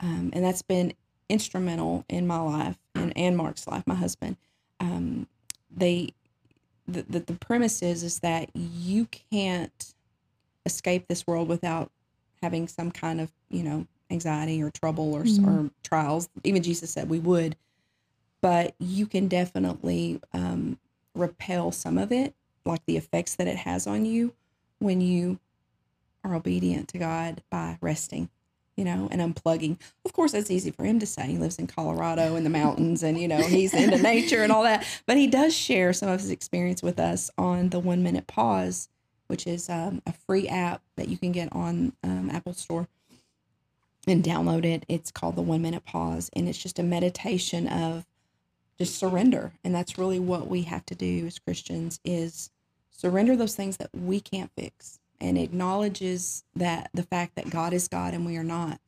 um, 0.00 0.30
and 0.32 0.44
that's 0.44 0.62
been 0.62 0.94
instrumental 1.28 2.04
in 2.08 2.26
my 2.26 2.40
life 2.40 2.78
and, 2.94 3.16
and 3.16 3.36
Mark's 3.36 3.66
life, 3.68 3.84
my 3.86 3.94
husband. 3.94 4.36
Um, 4.80 5.28
they 5.76 6.12
the, 6.88 7.02
the 7.02 7.20
the 7.20 7.34
premise 7.34 7.82
is 7.82 8.02
is 8.02 8.20
that 8.20 8.50
you 8.54 9.06
can't 9.30 9.94
escape 10.66 11.06
this 11.08 11.26
world 11.26 11.48
without 11.48 11.90
having 12.42 12.66
some 12.68 12.90
kind 12.90 13.20
of 13.20 13.30
you 13.50 13.62
know 13.62 13.86
anxiety 14.10 14.62
or 14.62 14.70
trouble 14.70 15.14
or, 15.14 15.22
Mhm. 15.24 15.46
or 15.46 15.70
trials. 15.82 16.28
Even 16.44 16.62
Jesus 16.62 16.90
said 16.92 17.08
we 17.08 17.18
would, 17.18 17.56
but 18.40 18.74
you 18.78 19.06
can 19.06 19.28
definitely 19.28 20.20
um, 20.34 20.78
repel 21.14 21.72
some 21.72 21.96
of 21.98 22.12
it, 22.12 22.34
like 22.66 22.84
the 22.86 22.96
effects 22.96 23.36
that 23.36 23.46
it 23.46 23.56
has 23.56 23.86
on 23.86 24.04
you 24.04 24.34
when 24.80 25.00
you 25.00 25.38
are 26.24 26.34
obedient 26.34 26.88
to 26.88 26.98
God 26.98 27.42
by 27.50 27.78
resting, 27.80 28.28
you 28.76 28.84
know, 28.84 29.08
and 29.10 29.20
unplugging. 29.20 29.78
Of 30.04 30.12
course, 30.12 30.32
that's 30.32 30.50
easy 30.50 30.70
for 30.70 30.84
him 30.84 30.98
to 31.00 31.06
say. 31.06 31.26
He 31.26 31.38
lives 31.38 31.58
in 31.58 31.66
Colorado 31.66 32.36
in 32.36 32.44
the 32.44 32.50
mountains 32.50 33.02
and, 33.02 33.20
you 33.20 33.28
know, 33.28 33.42
he's 33.42 33.74
into 33.74 33.98
nature 33.98 34.42
and 34.42 34.52
all 34.52 34.62
that. 34.62 34.86
But 35.06 35.16
he 35.16 35.26
does 35.26 35.54
share 35.54 35.92
some 35.92 36.08
of 36.08 36.20
his 36.20 36.30
experience 36.30 36.82
with 36.82 36.98
us 36.98 37.30
on 37.36 37.68
the 37.68 37.78
One 37.78 38.02
Minute 38.02 38.26
Pause, 38.26 38.88
which 39.26 39.46
is 39.46 39.68
um, 39.68 40.00
a 40.06 40.12
free 40.12 40.48
app 40.48 40.82
that 40.96 41.08
you 41.08 41.18
can 41.18 41.32
get 41.32 41.52
on 41.52 41.92
um, 42.02 42.30
Apple 42.30 42.54
Store 42.54 42.88
and 44.06 44.24
download 44.24 44.64
it. 44.64 44.84
It's 44.88 45.10
called 45.10 45.36
the 45.36 45.42
One 45.42 45.62
Minute 45.62 45.84
Pause, 45.84 46.30
and 46.34 46.48
it's 46.48 46.58
just 46.58 46.78
a 46.78 46.82
meditation 46.82 47.68
of 47.68 48.06
just 48.78 48.98
surrender. 48.98 49.52
And 49.62 49.74
that's 49.74 49.98
really 49.98 50.18
what 50.18 50.48
we 50.48 50.62
have 50.62 50.86
to 50.86 50.94
do 50.94 51.26
as 51.26 51.38
Christians 51.38 52.00
is 52.04 52.50
surrender 52.90 53.36
those 53.36 53.54
things 53.54 53.76
that 53.76 53.90
we 53.92 54.20
can't 54.20 54.50
fix 54.56 54.98
and 55.22 55.38
acknowledges 55.38 56.44
that 56.54 56.90
the 56.92 57.04
fact 57.04 57.36
that 57.36 57.48
God 57.48 57.72
is 57.72 57.88
God 57.88 58.12
and 58.12 58.26
we 58.26 58.36
are 58.36 58.44
not. 58.44 58.80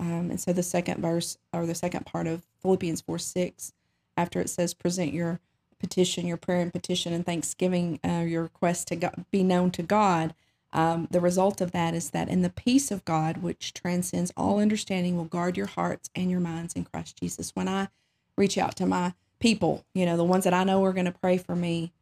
Um, 0.00 0.30
and 0.30 0.40
so 0.40 0.52
the 0.52 0.62
second 0.62 1.00
verse 1.00 1.38
or 1.52 1.64
the 1.64 1.74
second 1.74 2.04
part 2.04 2.26
of 2.26 2.44
Philippians 2.60 3.00
4 3.02 3.18
6, 3.18 3.72
after 4.16 4.40
it 4.40 4.50
says, 4.50 4.74
present 4.74 5.12
your 5.14 5.40
petition, 5.78 6.26
your 6.26 6.36
prayer 6.36 6.60
and 6.60 6.72
petition 6.72 7.12
and 7.12 7.24
thanksgiving, 7.24 8.00
uh, 8.04 8.24
your 8.26 8.42
request 8.42 8.88
to 8.88 8.96
God, 8.96 9.24
be 9.30 9.44
known 9.44 9.70
to 9.72 9.82
God. 9.82 10.34
Um, 10.72 11.06
the 11.10 11.20
result 11.20 11.60
of 11.60 11.70
that 11.70 11.94
is 11.94 12.10
that 12.10 12.28
in 12.28 12.42
the 12.42 12.50
peace 12.50 12.90
of 12.90 13.04
God, 13.04 13.38
which 13.38 13.72
transcends 13.72 14.32
all 14.36 14.58
understanding, 14.58 15.16
will 15.16 15.24
guard 15.24 15.56
your 15.56 15.66
hearts 15.66 16.10
and 16.16 16.30
your 16.30 16.40
minds 16.40 16.74
in 16.74 16.84
Christ 16.84 17.20
Jesus. 17.20 17.54
When 17.54 17.68
I 17.68 17.88
reach 18.36 18.58
out 18.58 18.74
to 18.76 18.86
my 18.86 19.14
people, 19.38 19.84
you 19.94 20.04
know, 20.04 20.16
the 20.16 20.24
ones 20.24 20.42
that 20.44 20.54
I 20.54 20.64
know 20.64 20.84
are 20.84 20.92
going 20.92 21.04
to 21.04 21.12
pray 21.12 21.38
for 21.38 21.54
me, 21.54 21.92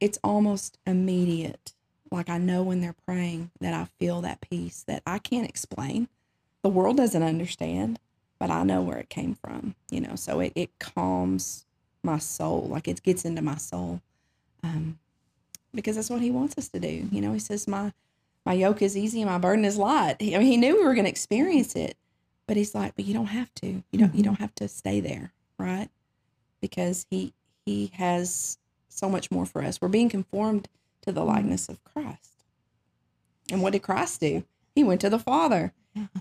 it's 0.00 0.18
almost 0.22 0.78
immediate. 0.86 1.72
Like 2.10 2.28
I 2.28 2.38
know 2.38 2.62
when 2.62 2.80
they're 2.80 2.96
praying 3.06 3.50
that 3.60 3.74
I 3.74 3.86
feel 3.98 4.20
that 4.22 4.40
peace 4.40 4.84
that 4.86 5.02
I 5.06 5.18
can't 5.18 5.48
explain. 5.48 6.08
The 6.62 6.68
world 6.68 6.96
doesn't 6.96 7.22
understand, 7.22 7.98
but 8.38 8.50
I 8.50 8.62
know 8.64 8.82
where 8.82 8.98
it 8.98 9.08
came 9.08 9.34
from, 9.34 9.74
you 9.90 10.00
know, 10.00 10.16
so 10.16 10.40
it, 10.40 10.52
it 10.54 10.78
calms 10.78 11.66
my 12.02 12.18
soul, 12.18 12.66
like 12.68 12.88
it 12.88 13.02
gets 13.02 13.24
into 13.24 13.42
my 13.42 13.56
soul. 13.56 14.00
Um, 14.62 14.98
because 15.74 15.96
that's 15.96 16.10
what 16.10 16.22
he 16.22 16.30
wants 16.30 16.56
us 16.58 16.68
to 16.68 16.80
do. 16.80 17.08
You 17.12 17.20
know, 17.20 17.32
he 17.32 17.38
says, 17.38 17.68
My 17.68 17.92
my 18.44 18.54
yoke 18.54 18.80
is 18.80 18.96
easy 18.96 19.20
and 19.20 19.30
my 19.30 19.38
burden 19.38 19.64
is 19.64 19.76
light. 19.76 20.16
He, 20.20 20.34
I 20.34 20.38
mean, 20.38 20.48
he 20.48 20.56
knew 20.56 20.76
we 20.76 20.84
were 20.84 20.94
going 20.94 21.04
to 21.04 21.10
experience 21.10 21.76
it, 21.76 21.98
but 22.46 22.56
he's 22.56 22.74
like, 22.74 22.96
but 22.96 23.04
you 23.04 23.12
don't 23.12 23.26
have 23.26 23.52
to. 23.56 23.82
You 23.90 23.98
don't. 23.98 24.14
You 24.14 24.22
don't 24.22 24.40
have 24.40 24.54
to 24.56 24.68
stay 24.68 25.00
there, 25.00 25.32
right? 25.58 25.88
Because 26.60 27.06
he 27.10 27.34
he 27.66 27.90
has 27.94 28.56
so 28.88 29.10
much 29.10 29.30
more 29.30 29.44
for 29.44 29.62
us. 29.62 29.80
We're 29.80 29.88
being 29.88 30.08
conformed 30.08 30.66
to 31.08 31.12
the 31.12 31.24
likeness 31.24 31.70
of 31.70 31.82
Christ. 31.84 32.32
And 33.50 33.62
what 33.62 33.72
did 33.72 33.82
Christ 33.82 34.20
do? 34.20 34.44
He 34.74 34.84
went 34.84 35.00
to 35.00 35.08
the 35.08 35.18
Father. 35.18 35.72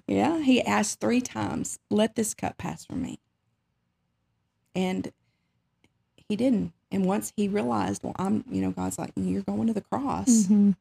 Yeah. 0.08 0.40
He 0.40 0.62
asked 0.62 1.02
three 1.02 1.20
times, 1.22 1.78
"Let 1.92 2.16
this 2.16 2.34
cup 2.34 2.58
pass 2.58 2.86
from 2.86 3.02
me," 3.02 3.20
and 4.74 5.12
he 6.30 6.36
didn't. 6.36 6.72
And 6.90 7.06
once 7.06 7.34
he 7.36 7.48
realized, 7.50 8.02
well, 8.02 8.16
I'm, 8.18 8.46
you 8.50 8.62
know, 8.62 8.72
God's 8.72 8.98
like, 8.98 9.12
you're 9.18 9.42
going 9.42 9.68
to 9.68 9.74
the 9.74 9.82
cross 9.82 10.30
Mhm. 10.48 10.76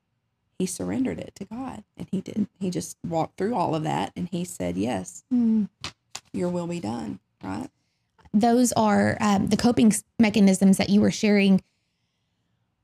he 0.58 0.66
surrendered 0.66 1.18
it 1.18 1.34
to 1.34 1.44
God 1.44 1.82
and 1.96 2.06
he 2.12 2.20
did. 2.20 2.46
He 2.60 2.70
just 2.70 2.96
walked 3.06 3.36
through 3.36 3.54
all 3.56 3.74
of 3.74 3.82
that 3.82 4.12
and 4.16 4.28
he 4.30 4.44
said, 4.44 4.76
Yes, 4.76 5.24
Mm. 5.34 5.68
your 6.32 6.48
will 6.48 6.66
be 6.68 6.80
done. 6.80 7.18
Right. 7.42 7.70
those 8.32 8.72
are 8.72 9.16
um, 9.20 9.48
the 9.48 9.56
coping 9.56 9.92
mechanisms 10.18 10.76
that 10.76 10.90
you 10.90 11.00
were 11.00 11.10
sharing 11.10 11.60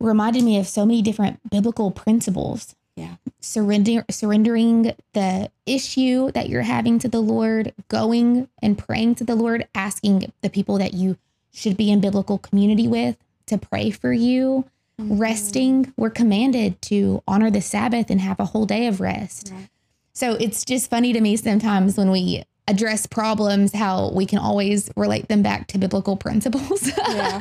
reminded 0.02 0.42
me 0.42 0.58
of 0.58 0.66
so 0.66 0.84
many 0.86 1.00
different 1.02 1.38
biblical 1.50 1.90
principles 1.90 2.74
Yeah. 2.96 3.16
surrender 3.40 4.04
surrendering 4.10 4.92
the 5.14 5.50
issue 5.66 6.30
that 6.32 6.48
you're 6.48 6.62
having 6.62 6.98
to 7.00 7.08
the 7.08 7.20
lord 7.20 7.72
going 7.88 8.48
and 8.60 8.76
praying 8.76 9.14
to 9.16 9.24
the 9.24 9.34
lord 9.34 9.66
asking 9.74 10.32
the 10.42 10.50
people 10.50 10.78
that 10.78 10.92
you 10.94 11.16
should 11.52 11.76
be 11.76 11.90
in 11.90 12.00
biblical 12.00 12.38
community 12.38 12.86
with 12.88 13.16
to 13.46 13.58
pray 13.58 13.90
for 13.90 14.12
you 14.12 14.64
Mm-hmm. 15.00 15.16
resting 15.18 15.92
we're 15.96 16.10
commanded 16.10 16.80
to 16.82 17.22
honor 17.26 17.50
the 17.50 17.62
sabbath 17.62 18.10
and 18.10 18.20
have 18.20 18.38
a 18.38 18.44
whole 18.44 18.66
day 18.66 18.86
of 18.86 19.00
rest 19.00 19.50
Right. 19.50 19.68
so 20.12 20.32
it's 20.34 20.66
just 20.66 20.90
funny 20.90 21.14
to 21.14 21.20
me 21.22 21.34
sometimes 21.36 21.96
when 21.96 22.10
we 22.10 22.44
address 22.68 23.06
problems 23.06 23.72
how 23.74 24.10
we 24.14 24.24
can 24.24 24.38
always 24.38 24.88
relate 24.96 25.28
them 25.28 25.42
back 25.42 25.66
to 25.68 25.78
biblical 25.78 26.16
principles. 26.16 26.90
Yeah. 27.08 27.38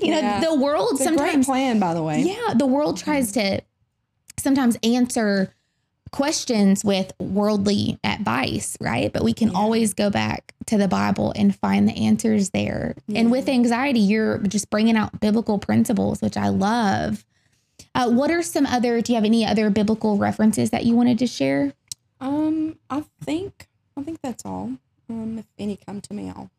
you 0.00 0.10
know, 0.12 0.18
Yeah. 0.20 0.40
the 0.40 0.54
world 0.54 0.92
It's 0.92 1.04
sometimes 1.04 1.46
plan, 1.46 1.78
by 1.80 1.92
the 1.94 2.02
way. 2.02 2.22
yeah, 2.22 2.54
the 2.54 2.66
world 2.66 2.96
tries 2.96 3.32
to 3.32 3.60
sometimes 4.38 4.76
answer 4.82 5.52
questions 6.12 6.84
with 6.84 7.12
worldly 7.20 7.98
advice, 8.02 8.76
right? 8.80 9.12
But 9.12 9.22
we 9.22 9.32
can 9.32 9.48
Yeah. 9.50 9.58
always 9.58 9.94
go 9.94 10.10
back 10.10 10.54
to 10.66 10.76
the 10.78 10.88
Bible 10.88 11.32
and 11.36 11.54
find 11.54 11.88
the 11.88 11.92
answers 11.96 12.50
there. 12.50 12.94
And 13.14 13.30
with 13.30 13.48
anxiety, 13.48 14.00
you're 14.00 14.38
just 14.38 14.70
bringing 14.70 14.96
out 14.96 15.20
biblical 15.20 15.58
principles, 15.58 16.20
which 16.20 16.36
I 16.36 16.48
love. 16.48 17.24
Uh, 17.94 18.10
what 18.10 18.30
are 18.30 18.42
some 18.42 18.66
other? 18.66 19.00
Do 19.00 19.12
you 19.12 19.16
have 19.16 19.24
any 19.24 19.44
other 19.44 19.68
biblical 19.70 20.16
references 20.16 20.70
that 20.70 20.84
you 20.84 20.94
wanted 20.96 21.18
to 21.20 21.26
share? 21.26 21.72
Um, 22.20 22.76
I 22.88 23.04
think 23.22 23.68
I 24.00 24.02
think 24.02 24.20
that's 24.22 24.46
all. 24.46 24.72
Um, 25.10 25.38
if 25.38 25.44
any 25.58 25.76
come 25.76 26.00
to 26.00 26.14
me, 26.14 26.30
I'll 26.30 26.50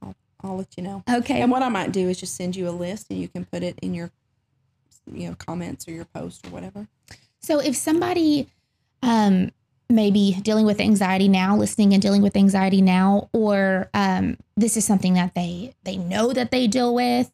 I'll, 0.00 0.14
I'll 0.42 0.56
let 0.56 0.76
you 0.76 0.84
know. 0.84 1.02
Okay. 1.10 1.40
And 1.40 1.50
what 1.50 1.62
I 1.62 1.68
might 1.68 1.90
do 1.90 2.08
is 2.08 2.20
just 2.20 2.36
send 2.36 2.54
you 2.54 2.68
a 2.68 2.70
list 2.70 3.06
and 3.10 3.20
you 3.20 3.28
can 3.28 3.44
put 3.44 3.62
it 3.62 3.78
in 3.82 3.94
your 3.94 4.10
you 5.12 5.28
know 5.28 5.34
comments 5.34 5.88
or 5.88 5.90
your 5.90 6.04
post 6.04 6.46
or 6.46 6.50
whatever. 6.50 6.86
So 7.40 7.58
if 7.58 7.74
somebody 7.74 8.48
um 9.02 9.50
maybe 9.90 10.38
dealing 10.42 10.64
with 10.64 10.80
anxiety 10.80 11.28
now, 11.28 11.56
listening 11.56 11.92
and 11.92 12.00
dealing 12.00 12.22
with 12.22 12.36
anxiety 12.36 12.80
now, 12.80 13.28
or 13.32 13.90
um 13.92 14.36
this 14.56 14.76
is 14.76 14.84
something 14.84 15.14
that 15.14 15.34
they 15.34 15.74
they 15.82 15.96
know 15.96 16.32
that 16.32 16.52
they 16.52 16.68
deal 16.68 16.94
with, 16.94 17.32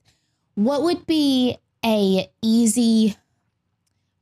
what 0.55 0.83
would 0.83 1.07
be 1.07 1.59
a 1.85 2.31
easy 2.43 3.17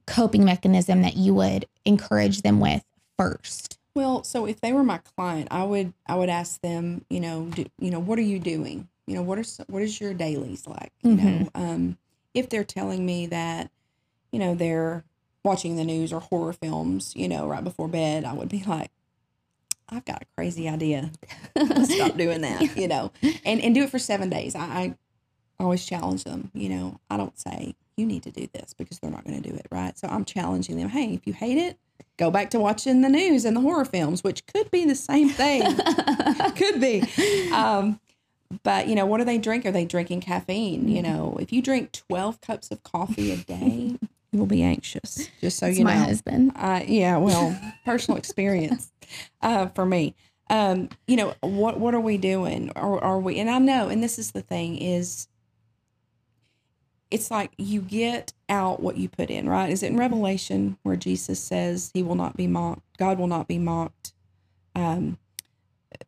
coping 0.06 0.44
mechanism 0.44 1.02
that 1.02 1.16
you 1.16 1.32
would 1.34 1.66
encourage 1.84 2.42
them 2.42 2.58
with 2.58 2.84
first? 3.16 3.75
Well, 3.96 4.24
so 4.24 4.44
if 4.46 4.60
they 4.60 4.74
were 4.74 4.84
my 4.84 4.98
client, 4.98 5.48
I 5.50 5.64
would 5.64 5.94
I 6.06 6.16
would 6.16 6.28
ask 6.28 6.60
them, 6.60 7.06
you 7.08 7.18
know, 7.18 7.46
do, 7.46 7.64
you 7.78 7.90
know, 7.90 7.98
what 7.98 8.18
are 8.18 8.22
you 8.22 8.38
doing? 8.38 8.88
You 9.06 9.14
know, 9.14 9.22
what 9.22 9.38
are 9.38 9.44
what 9.68 9.80
is 9.82 9.98
your 9.98 10.12
dailies 10.12 10.66
like? 10.66 10.92
You 11.02 11.16
know, 11.16 11.22
Mhm. 11.22 11.50
um, 11.54 11.98
if 12.34 12.50
they're 12.50 12.62
telling 12.62 13.06
me 13.06 13.24
that, 13.28 13.70
you 14.32 14.38
know, 14.38 14.54
they're 14.54 15.02
watching 15.44 15.76
the 15.76 15.84
news 15.84 16.12
or 16.12 16.20
horror 16.20 16.52
films, 16.52 17.14
you 17.16 17.26
know, 17.26 17.46
right 17.46 17.64
before 17.64 17.88
bed, 17.88 18.26
I 18.26 18.34
would 18.34 18.50
be 18.50 18.62
like, 18.66 18.90
I've 19.88 20.04
got 20.04 20.20
a 20.22 20.26
crazy 20.36 20.68
idea. 20.68 21.10
Stop 21.84 22.18
doing 22.18 22.42
that, 22.42 22.76
you 22.76 22.88
know, 22.88 23.12
and 23.46 23.62
and 23.62 23.74
do 23.74 23.84
it 23.84 23.90
for 23.90 23.98
seven 23.98 24.28
days. 24.28 24.54
I, 24.54 24.60
I 24.66 24.94
always 25.58 25.86
challenge 25.86 26.24
them. 26.24 26.50
You 26.52 26.68
know, 26.68 27.00
I 27.08 27.16
don't 27.16 27.38
say 27.38 27.74
you 27.96 28.06
need 28.06 28.22
to 28.24 28.30
do 28.30 28.46
this 28.52 28.74
because 28.74 28.98
they're 28.98 29.10
not 29.10 29.24
going 29.24 29.40
to 29.42 29.48
do 29.48 29.54
it, 29.54 29.66
right? 29.70 29.98
So 29.98 30.08
I'm 30.08 30.24
challenging 30.24 30.76
them. 30.76 30.88
Hey, 30.88 31.14
if 31.14 31.26
you 31.26 31.32
hate 31.32 31.58
it, 31.58 31.78
go 32.18 32.30
back 32.30 32.50
to 32.50 32.60
watching 32.60 33.00
the 33.00 33.08
news 33.08 33.44
and 33.44 33.56
the 33.56 33.60
horror 33.60 33.84
films, 33.84 34.22
which 34.22 34.46
could 34.46 34.70
be 34.70 34.84
the 34.84 34.94
same 34.94 35.30
thing. 35.30 35.62
could 36.56 36.80
be. 36.80 37.02
Um, 37.52 38.00
but 38.62 38.86
you 38.88 38.94
know, 38.94 39.06
what 39.06 39.18
do 39.18 39.24
they 39.24 39.38
drink? 39.38 39.66
Are 39.66 39.72
they 39.72 39.84
drinking 39.84 40.20
caffeine? 40.20 40.88
You 40.88 41.02
know, 41.02 41.36
if 41.40 41.52
you 41.52 41.62
drink 41.62 41.92
12 41.92 42.40
cups 42.40 42.70
of 42.70 42.82
coffee 42.82 43.32
a 43.32 43.36
day, 43.36 43.96
you 44.32 44.38
will 44.38 44.46
be 44.46 44.62
anxious. 44.62 45.28
Just 45.40 45.58
so 45.58 45.66
It's 45.66 45.78
you 45.78 45.84
my 45.84 45.94
know. 45.94 46.00
My 46.00 46.06
husband. 46.06 46.52
Uh, 46.54 46.82
yeah, 46.86 47.16
well, 47.16 47.58
personal 47.84 48.18
experience 48.18 48.92
uh, 49.40 49.66
for 49.68 49.86
me. 49.86 50.14
Um, 50.48 50.90
you 51.08 51.16
know, 51.16 51.34
what 51.40 51.80
what 51.80 51.94
are 51.94 52.00
we 52.00 52.18
doing? 52.18 52.70
Or 52.76 53.02
are 53.02 53.18
we? 53.18 53.38
And 53.40 53.50
I 53.50 53.58
know, 53.58 53.88
and 53.88 54.02
this 54.02 54.18
is 54.18 54.30
the 54.30 54.42
thing 54.42 54.76
is, 54.78 55.26
it's 57.10 57.30
like 57.30 57.52
you 57.56 57.80
get 57.80 58.32
out 58.48 58.80
what 58.80 58.96
you 58.96 59.08
put 59.08 59.30
in, 59.30 59.48
right? 59.48 59.70
Is 59.70 59.82
it 59.82 59.92
in 59.92 59.96
Revelation 59.96 60.76
where 60.82 60.96
Jesus 60.96 61.38
says 61.40 61.90
he 61.94 62.02
will 62.02 62.14
not 62.14 62.36
be 62.36 62.46
mocked? 62.46 62.82
God 62.98 63.18
will 63.18 63.28
not 63.28 63.46
be 63.46 63.58
mocked. 63.58 64.12
Um, 64.74 65.18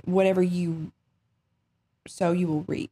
whatever 0.05 0.43
you 0.43 0.93
sow, 2.07 2.33
you 2.33 2.49
will 2.49 2.65
reap, 2.67 2.91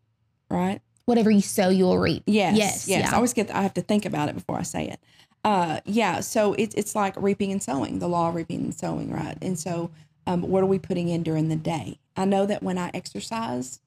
right? 0.48 0.80
Whatever 1.04 1.30
you 1.30 1.40
sow, 1.40 1.68
you 1.68 1.84
will 1.84 1.98
reap. 1.98 2.22
Yes. 2.26 2.56
Yes, 2.56 2.88
Yes. 2.88 3.00
yeah. 3.02 3.12
I 3.12 3.16
always 3.16 3.32
get, 3.32 3.50
I 3.50 3.62
have 3.62 3.74
to 3.74 3.82
think 3.82 4.04
about 4.04 4.28
it 4.28 4.34
before 4.34 4.58
I 4.58 4.62
say 4.62 4.88
it. 4.88 5.00
Uh, 5.44 5.80
yeah. 5.84 6.20
So 6.20 6.54
it's, 6.54 6.74
it's 6.74 6.94
like 6.94 7.14
reaping 7.16 7.52
and 7.52 7.62
sowing, 7.62 7.98
the 7.98 8.08
law 8.08 8.28
of 8.28 8.34
reaping 8.34 8.60
and 8.64 8.74
sowing, 8.74 9.10
right? 9.12 9.38
And 9.40 9.58
so, 9.58 9.90
um, 10.28 10.42
what 10.42 10.62
are 10.62 10.66
we 10.66 10.78
putting 10.80 11.08
in 11.08 11.22
during 11.22 11.48
the 11.48 11.56
day? 11.56 12.00
I 12.16 12.24
know 12.24 12.46
that 12.46 12.62
when 12.62 12.78
I 12.78 12.90
exercise, 12.92 13.78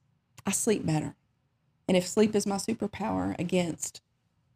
I 0.46 0.52
sleep 0.52 0.86
better. 0.86 1.14
And 1.86 1.96
if 1.98 2.06
sleep 2.06 2.34
is 2.34 2.46
my 2.46 2.56
superpower 2.56 3.38
against 3.38 4.00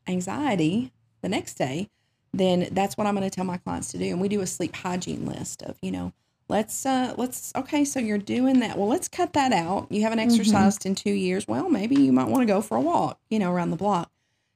anxiety 0.06 0.92
the 1.22 1.28
next 1.28 1.54
day, 1.54 1.88
then 2.32 2.68
that's 2.72 2.96
what 2.96 3.06
I'm 3.06 3.14
going 3.14 3.28
to 3.28 3.34
tell 3.34 3.44
my 3.44 3.56
clients 3.58 3.90
to 3.92 3.98
do. 3.98 4.06
And 4.06 4.20
we 4.20 4.28
do 4.28 4.40
a 4.40 4.46
sleep 4.46 4.74
hygiene 4.74 5.24
list 5.26 5.62
of, 5.62 5.76
you 5.82 5.90
know, 5.90 6.12
let's 6.48 6.84
uh 6.84 7.14
let's 7.16 7.52
okay, 7.56 7.84
so 7.84 8.00
you're 8.00 8.18
doing 8.18 8.60
that. 8.60 8.76
Well, 8.76 8.88
let's 8.88 9.08
cut 9.08 9.32
that 9.32 9.52
out. 9.52 9.86
You 9.90 10.02
haven't 10.02 10.18
exercised 10.20 10.84
in 10.86 10.94
2 10.94 11.10
years. 11.10 11.48
Well, 11.48 11.68
maybe 11.70 11.96
you 11.96 12.12
might 12.12 12.28
want 12.28 12.42
to 12.42 12.52
go 12.52 12.60
for 12.60 12.76
a 12.76 12.80
walk, 12.80 13.18
you 13.30 13.38
know, 13.38 13.52
around 13.52 13.70
the 13.70 13.76
block. 13.76 14.10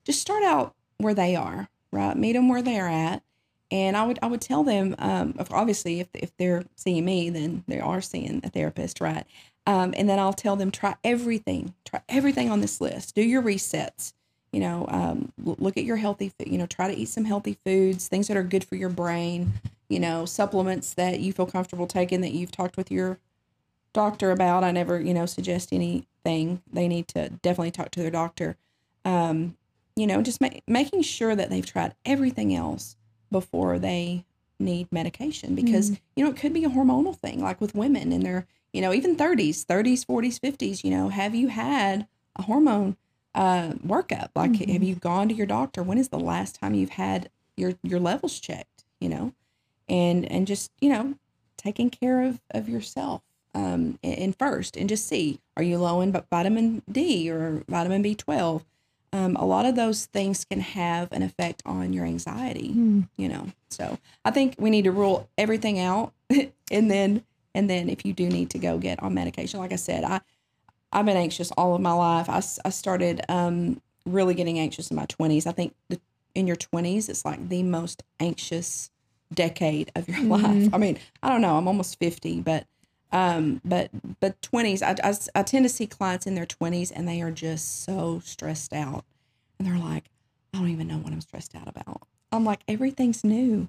Just 0.05 0.21
start 0.21 0.43
out 0.43 0.75
where 0.99 1.15
they 1.15 1.37
are, 1.37 1.69
right? 1.93 2.17
Meet 2.17 2.33
them 2.33 2.49
where 2.49 2.63
they're 2.63 2.89
at. 2.89 3.23
And 3.71 3.97
I 3.97 4.07
would 4.07 4.19
I 4.23 4.27
would 4.27 4.41
tell 4.41 4.65
them 4.65 4.95
um 4.99 5.35
obviously 5.51 6.01
if 6.01 6.09
if 6.15 6.37
they're 6.37 6.65
seeing 6.77 7.05
me, 7.05 7.31
then 7.31 7.65
they 7.69 7.81
are 7.81 8.01
seeing 8.01 8.41
a 8.45 8.49
therapist, 8.51 9.01
right? 9.01 9.25
Um, 9.67 9.93
and 9.97 10.09
then 10.09 10.19
I'll 10.19 10.33
tell 10.33 10.57
them 10.57 10.71
try 10.71 10.97
everything, 11.05 11.75
try 11.85 12.01
everything 12.09 12.51
on 12.51 12.61
this 12.61 12.81
list. 12.81 13.15
Do 13.15 13.23
your 13.23 13.43
resets. 13.43 14.15
You 14.53 14.61
know, 14.61 14.87
um, 14.89 15.33
look 15.39 15.77
at 15.77 15.85
your 15.85 15.97
healthy 15.97 16.31
food. 16.31 16.49
You 16.49 16.59
know, 16.59 16.67
try 16.67 16.89
to 16.89 16.97
eat 16.97 17.09
some 17.09 17.25
healthy 17.25 17.59
foods, 17.65 18.09
things 18.09 18.29
that 18.29 18.37
are 18.37 18.43
good 18.43 18.65
for 18.65 18.77
your 18.77 18.89
brain. 18.89 19.53
You 19.89 20.01
know, 20.01 20.25
supplements 20.25 20.95
that 20.95 21.21
you 21.21 21.33
feel 21.33 21.47
comfortable 21.47 21.87
taking 21.87 22.21
that 22.23 22.33
you've 22.33 22.51
talked 22.51 22.77
with 22.77 22.91
your 22.91 23.19
doctor 23.93 24.31
about. 24.31 24.65
I 24.65 24.71
never, 24.71 25.01
you 25.01 25.15
know, 25.15 25.27
suggest 25.27 25.73
anything. 25.73 26.63
They 26.73 26.89
need 26.89 27.09
to 27.09 27.31
definitely 27.31 27.71
talk 27.71 27.91
to 27.93 28.01
their 28.01 28.11
doctor. 28.11 28.57
Um, 29.05 29.57
you 29.97 30.07
know, 30.07 30.23
just 30.23 30.41
ma- 30.41 30.51
making 30.67 31.03
sure 31.03 31.35
that 31.35 31.51
they've 31.51 31.67
tried 31.67 31.95
everything 32.05 32.55
else 32.55 32.97
before 33.31 33.79
they 33.79 34.25
need 34.61 34.91
medication 34.91 35.55
because 35.55 35.91
you 36.17 36.25
know 36.25 36.31
it 36.31 36.37
could 36.37 36.53
be 36.53 36.65
a 36.65 36.71
hormonal 36.71 37.17
thing 37.17 37.41
like 37.41 37.61
with 37.61 37.75
women 37.75 38.13
in 38.13 38.23
their 38.23 38.47
you 38.73 38.81
know 38.81 38.93
even 38.93 39.17
30s 39.17 39.65
30s 39.65 40.05
40s 40.05 40.41
50s 40.41 40.83
you 40.83 40.91
know 40.91 41.11
have 41.11 41.35
you 41.35 41.49
had 41.49 42.09
a 42.35 42.43
hormone 42.43 42.97
uh 43.35 43.73
workup 43.87 44.29
like 44.35 44.53
Mhm. 44.53 44.73
have 44.73 44.83
you 44.83 44.95
gone 44.95 45.29
to 45.29 45.35
your 45.35 45.47
doctor 45.47 45.83
when 45.83 45.99
is 45.99 46.09
the 46.09 46.19
last 46.19 46.55
time 46.55 46.75
you've 46.75 46.91
had 46.91 47.31
your 47.57 47.75
your 47.83 48.01
levels 48.01 48.41
checked 48.41 48.85
you 49.01 49.09
know 49.09 49.33
and 49.89 50.25
and 50.31 50.47
just 50.47 50.71
you 50.81 50.89
know 50.89 51.15
taking 51.57 51.91
care 51.91 52.23
of 52.23 52.41
of 52.51 52.69
yourself 52.69 53.23
um 53.55 53.99
and, 54.03 54.37
first 54.37 54.77
and 54.77 54.89
just 54.89 55.07
see 55.07 55.41
are 55.57 55.63
you 55.63 55.79
low 55.79 56.01
in 56.01 56.13
vi- 56.13 56.23
vitamin 56.31 56.83
d 56.91 57.31
or 57.31 57.63
vitamin 57.69 58.03
b12 58.03 58.63
um, 59.11 59.37
a 59.37 59.45
lot 59.47 59.65
of 59.65 59.75
those 59.75 60.05
things 60.07 60.45
can 60.45 60.61
have 60.61 61.11
an 61.13 61.23
effect 61.23 61.63
on 61.65 61.93
your 61.93 62.05
anxiety 62.05 62.71
Mm. 62.75 63.09
you 63.17 63.29
know 63.29 63.49
so 63.71 63.99
i 64.25 64.31
think 64.31 64.55
we 64.59 64.71
need 64.71 64.85
to 64.85 64.93
rule 64.93 65.29
everything 65.37 65.79
out 65.79 66.13
and 66.71 66.91
then 66.91 67.23
and 67.55 67.69
then 67.69 67.89
if 67.89 68.05
you 68.07 68.13
do 68.13 68.29
need 68.29 68.51
to 68.51 68.59
go 68.59 68.79
get 68.79 69.03
on 69.03 69.15
medication 69.15 69.61
like 69.61 69.73
i 69.73 69.77
said 69.77 70.05
i 70.05 70.21
i've 70.93 71.07
been 71.07 71.17
anxious 71.17 71.51
all 71.53 71.75
of 71.75 71.81
my 71.81 71.93
life. 71.93 72.29
I, 72.29 72.43
I 72.67 72.71
started 72.71 73.21
um 73.29 73.81
really 74.07 74.35
getting 74.35 74.59
anxious 74.59 74.91
in 74.91 74.97
my 74.97 75.07
20s 75.07 75.47
i 75.47 75.53
think 75.53 75.75
the, 75.89 76.01
in 76.35 76.47
your 76.47 76.57
20s 76.57 77.09
it's 77.09 77.25
like 77.25 77.49
the 77.49 77.63
most 77.63 78.03
anxious 78.21 78.91
decade 79.35 79.91
of 79.95 80.09
your 80.09 80.23
life. 80.39 80.43
Mhm. 80.43 80.71
i 80.75 80.79
mean 80.79 80.99
i 81.23 81.29
don't 81.29 81.43
know 81.43 81.57
i'm 81.59 81.69
almost 81.69 81.99
50 81.99 82.41
but 82.41 82.65
um 83.13 83.61
but 83.65 83.91
but 84.21 84.41
20s 84.43 84.83
I, 84.83 84.97
I, 85.09 85.41
I 85.41 85.43
tend 85.43 85.65
to 85.65 85.69
see 85.69 85.87
clients 85.87 86.27
in 86.27 86.35
their 86.35 86.47
20s 86.47 86.93
and 86.95 87.07
they 87.09 87.21
are 87.23 87.31
just 87.31 87.83
so 87.85 88.21
stressed 88.25 88.73
out. 88.73 89.05
And 89.59 89.67
they're 89.67 89.79
like 89.79 90.05
i 90.55 90.59
don't 90.59 90.69
even 90.71 90.87
know 90.89 90.99
what 90.99 91.13
i'm 91.13 91.21
stressed 91.21 91.55
out 91.55 91.69
about. 91.69 92.03
I'm 92.33 92.45
like 92.45 92.61
everything's 92.69 93.25
new. 93.25 93.69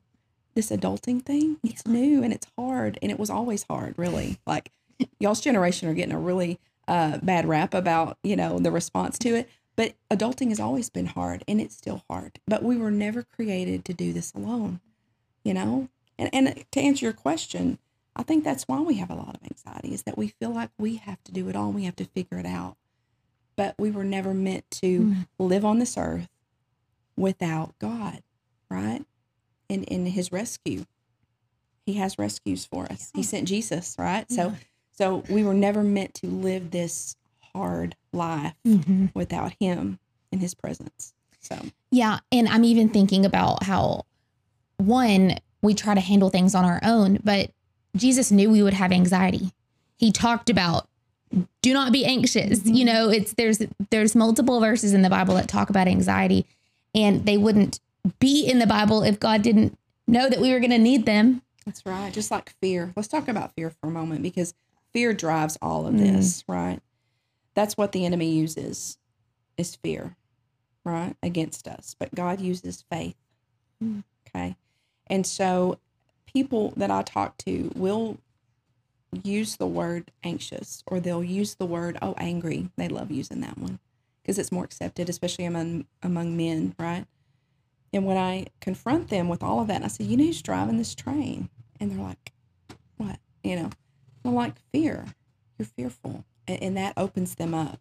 This 0.55 0.69
adulting 0.71 1.21
thing 1.23 1.57
it's 1.63 1.85
new 1.87 2.21
and 2.23 2.33
it's 2.33 2.47
hard 2.57 2.97
and 3.01 3.11
it 3.11 3.19
was 3.19 3.29
always 3.29 3.63
hard 3.63 3.93
really. 3.97 4.39
Like 4.45 4.71
y'all's 5.19 5.41
generation 5.41 5.87
are 5.89 5.93
getting 5.93 6.13
a 6.15 6.19
really 6.19 6.59
uh, 6.89 7.17
bad 7.23 7.45
rap 7.47 7.73
about 7.73 8.17
you 8.23 8.35
know 8.35 8.59
the 8.59 8.71
response 8.71 9.17
to 9.19 9.35
it 9.35 9.49
but 9.75 9.93
adulting 10.11 10.49
has 10.49 10.59
always 10.59 10.89
been 10.89 11.05
hard 11.05 11.43
and 11.47 11.61
it's 11.61 11.75
still 11.77 12.03
hard 12.09 12.39
but 12.47 12.63
we 12.63 12.75
were 12.77 12.91
never 12.91 13.23
created 13.23 13.85
to 13.85 13.93
do 13.93 14.11
this 14.13 14.33
alone 14.33 14.79
you 15.45 15.53
know? 15.53 15.87
And, 16.17 16.29
and 16.33 16.65
to 16.71 16.79
answer 16.81 17.05
your 17.05 17.13
question 17.13 17.77
i 18.15 18.23
think 18.23 18.43
that's 18.43 18.63
why 18.67 18.81
we 18.81 18.95
have 18.95 19.09
a 19.09 19.15
lot 19.15 19.35
of 19.35 19.41
anxiety 19.43 19.93
is 19.93 20.03
that 20.03 20.17
we 20.17 20.29
feel 20.39 20.49
like 20.51 20.71
we 20.77 20.95
have 20.97 21.23
to 21.25 21.31
do 21.31 21.47
it 21.49 21.55
all 21.55 21.71
we 21.71 21.85
have 21.85 21.95
to 21.97 22.05
figure 22.05 22.37
it 22.39 22.45
out 22.45 22.75
but 23.55 23.75
we 23.77 23.91
were 23.91 24.03
never 24.05 24.33
meant 24.33 24.69
to 24.71 24.99
Mm. 24.99 25.27
live 25.37 25.63
on 25.65 25.79
this 25.79 25.97
earth 25.97 26.29
without 27.15 27.77
god 27.79 28.21
right? 28.71 29.03
And 29.69 29.83
in 29.85 30.05
his 30.07 30.31
rescue. 30.31 30.85
He 31.85 31.93
has 31.95 32.19
rescues 32.19 32.65
for 32.65 32.85
us. 32.85 33.11
He 33.15 33.23
sent 33.23 33.47
jesus 33.47 33.95
right? 33.97 34.25
Yeah. 34.29 34.35
so 34.35 34.55
so 34.99 35.23
we 35.29 35.45
were 35.45 35.53
never 35.53 35.81
meant 35.81 36.13
to 36.13 36.27
live 36.27 36.71
this 36.71 37.15
hard 37.53 37.95
life 38.11 38.53
Mhm. 38.67 39.11
without 39.15 39.53
him 39.59 39.97
in 40.31 40.39
his 40.39 40.53
presence 40.53 41.13
so 41.39 41.57
Yeah. 41.89 42.19
And 42.33 42.47
I'm 42.49 42.65
even 42.65 42.89
thinking 42.89 43.25
about 43.25 43.63
how, 43.63 44.03
one, 44.77 45.39
we 45.61 45.73
try 45.73 45.93
to 45.95 46.01
handle 46.01 46.29
things 46.29 46.53
on 46.53 46.65
our 46.65 46.79
own, 46.83 47.19
but 47.23 47.51
Jesus 47.95 48.29
knew 48.31 48.49
we 48.51 48.61
would 48.61 48.73
have 48.73 48.91
anxiety. 48.91 49.51
He 49.97 50.11
talked 50.11 50.49
about 50.49 50.87
do 51.61 51.73
not 51.73 51.91
be 51.93 52.05
anxious. 52.05 52.59
Mhm. 52.59 52.75
You 52.75 52.85
know, 52.85 53.09
it's 53.09 53.33
there's 53.33 53.59
there's 53.89 54.15
multiple 54.15 54.59
verses 54.59 54.93
in 54.93 55.01
the 55.01 55.09
Bible 55.09 55.35
that 55.35 55.47
talk 55.47 55.69
about 55.69 55.87
anxiety 55.87 56.45
and 56.93 57.25
they 57.25 57.37
wouldn't 57.37 57.79
be 58.19 58.45
in 58.45 58.59
the 58.59 58.67
Bible 58.67 59.01
if 59.03 59.19
God 59.19 59.41
didn't 59.43 59.77
know 60.07 60.29
that 60.29 60.41
we 60.41 60.51
were 60.51 60.59
going 60.59 60.71
to 60.71 60.77
need 60.79 61.05
them. 61.05 61.41
That's 61.65 61.85
right. 61.85 62.11
Just 62.11 62.31
like 62.31 62.53
fear. 62.61 62.91
Let's 62.95 63.07
talk 63.07 63.27
about 63.27 63.53
fear 63.55 63.69
for 63.69 63.87
a 63.87 63.91
moment 63.91 64.23
because 64.23 64.53
fear 64.93 65.13
drives 65.13 65.57
all 65.61 65.85
of 65.87 65.93
Mm. 65.93 65.99
this, 65.99 66.43
right? 66.47 66.81
That's 67.53 67.77
what 67.77 67.91
the 67.91 68.05
enemy 68.05 68.31
uses 68.31 68.97
is 69.57 69.75
fear, 69.75 70.15
right? 70.83 71.15
Against 71.21 71.67
us. 71.67 71.95
But 71.97 72.13
God 72.15 72.39
uses 72.41 72.83
faith. 72.89 73.15
Mm. 73.83 74.03
Okay. 74.27 74.55
And 75.07 75.25
so 75.25 75.79
people 76.25 76.73
that 76.77 76.91
I 76.91 77.01
talk 77.01 77.37
to 77.39 77.71
will 77.75 78.17
use 79.23 79.55
the 79.57 79.67
word 79.67 80.11
anxious 80.23 80.83
or 80.85 80.99
they'll 80.99 81.23
use 81.23 81.55
the 81.55 81.65
word 81.65 81.97
oh 82.01 82.13
angry. 82.17 82.69
They 82.77 82.87
love 82.87 83.09
using 83.11 83.41
that 83.41 83.57
one 83.57 83.79
because 84.21 84.37
it's 84.37 84.51
more 84.51 84.63
accepted, 84.63 85.09
especially 85.09 85.45
among 85.45 85.85
among 86.03 86.37
men, 86.37 86.75
right? 86.77 87.05
And 87.91 88.05
when 88.05 88.17
I 88.17 88.45
confront 88.61 89.09
them 89.09 89.27
with 89.29 89.41
all 89.41 89.59
of 89.61 89.67
that, 89.67 89.77
and 89.77 89.85
I 89.85 89.87
say, 89.87 90.03
"You 90.03 90.15
know 90.17 90.25
who's 90.25 90.43
driving 90.43 90.77
this 90.77 90.93
train?" 90.93 91.49
and 91.79 91.89
they're 91.91 91.97
like, 92.05 92.31
"What?" 92.97 93.19
You 93.43 93.55
know, 93.55 93.69
Like, 94.33 94.55
"Fear. 94.71 95.05
You're 95.57 95.65
fearful," 95.65 96.25
and, 96.47 96.61
and 96.61 96.77
that 96.77 96.93
opens 96.97 97.35
them 97.35 97.53
up. 97.53 97.79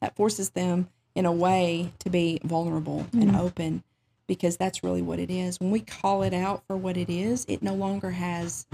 That 0.00 0.16
forces 0.16 0.50
them 0.50 0.88
in 1.14 1.26
a 1.26 1.32
way 1.32 1.92
to 2.00 2.10
be 2.10 2.40
vulnerable 2.44 3.00
mm-hmm. 3.00 3.22
and 3.22 3.36
open 3.36 3.82
because 4.26 4.56
that's 4.56 4.82
really 4.82 5.02
what 5.02 5.18
it 5.18 5.30
is. 5.30 5.60
When 5.60 5.70
we 5.70 5.80
call 5.80 6.22
it 6.22 6.34
out 6.34 6.62
for 6.66 6.76
what 6.76 6.96
it 6.96 7.08
is, 7.08 7.44
it 7.48 7.62
no 7.62 7.74
longer 7.74 8.10
has 8.10 8.66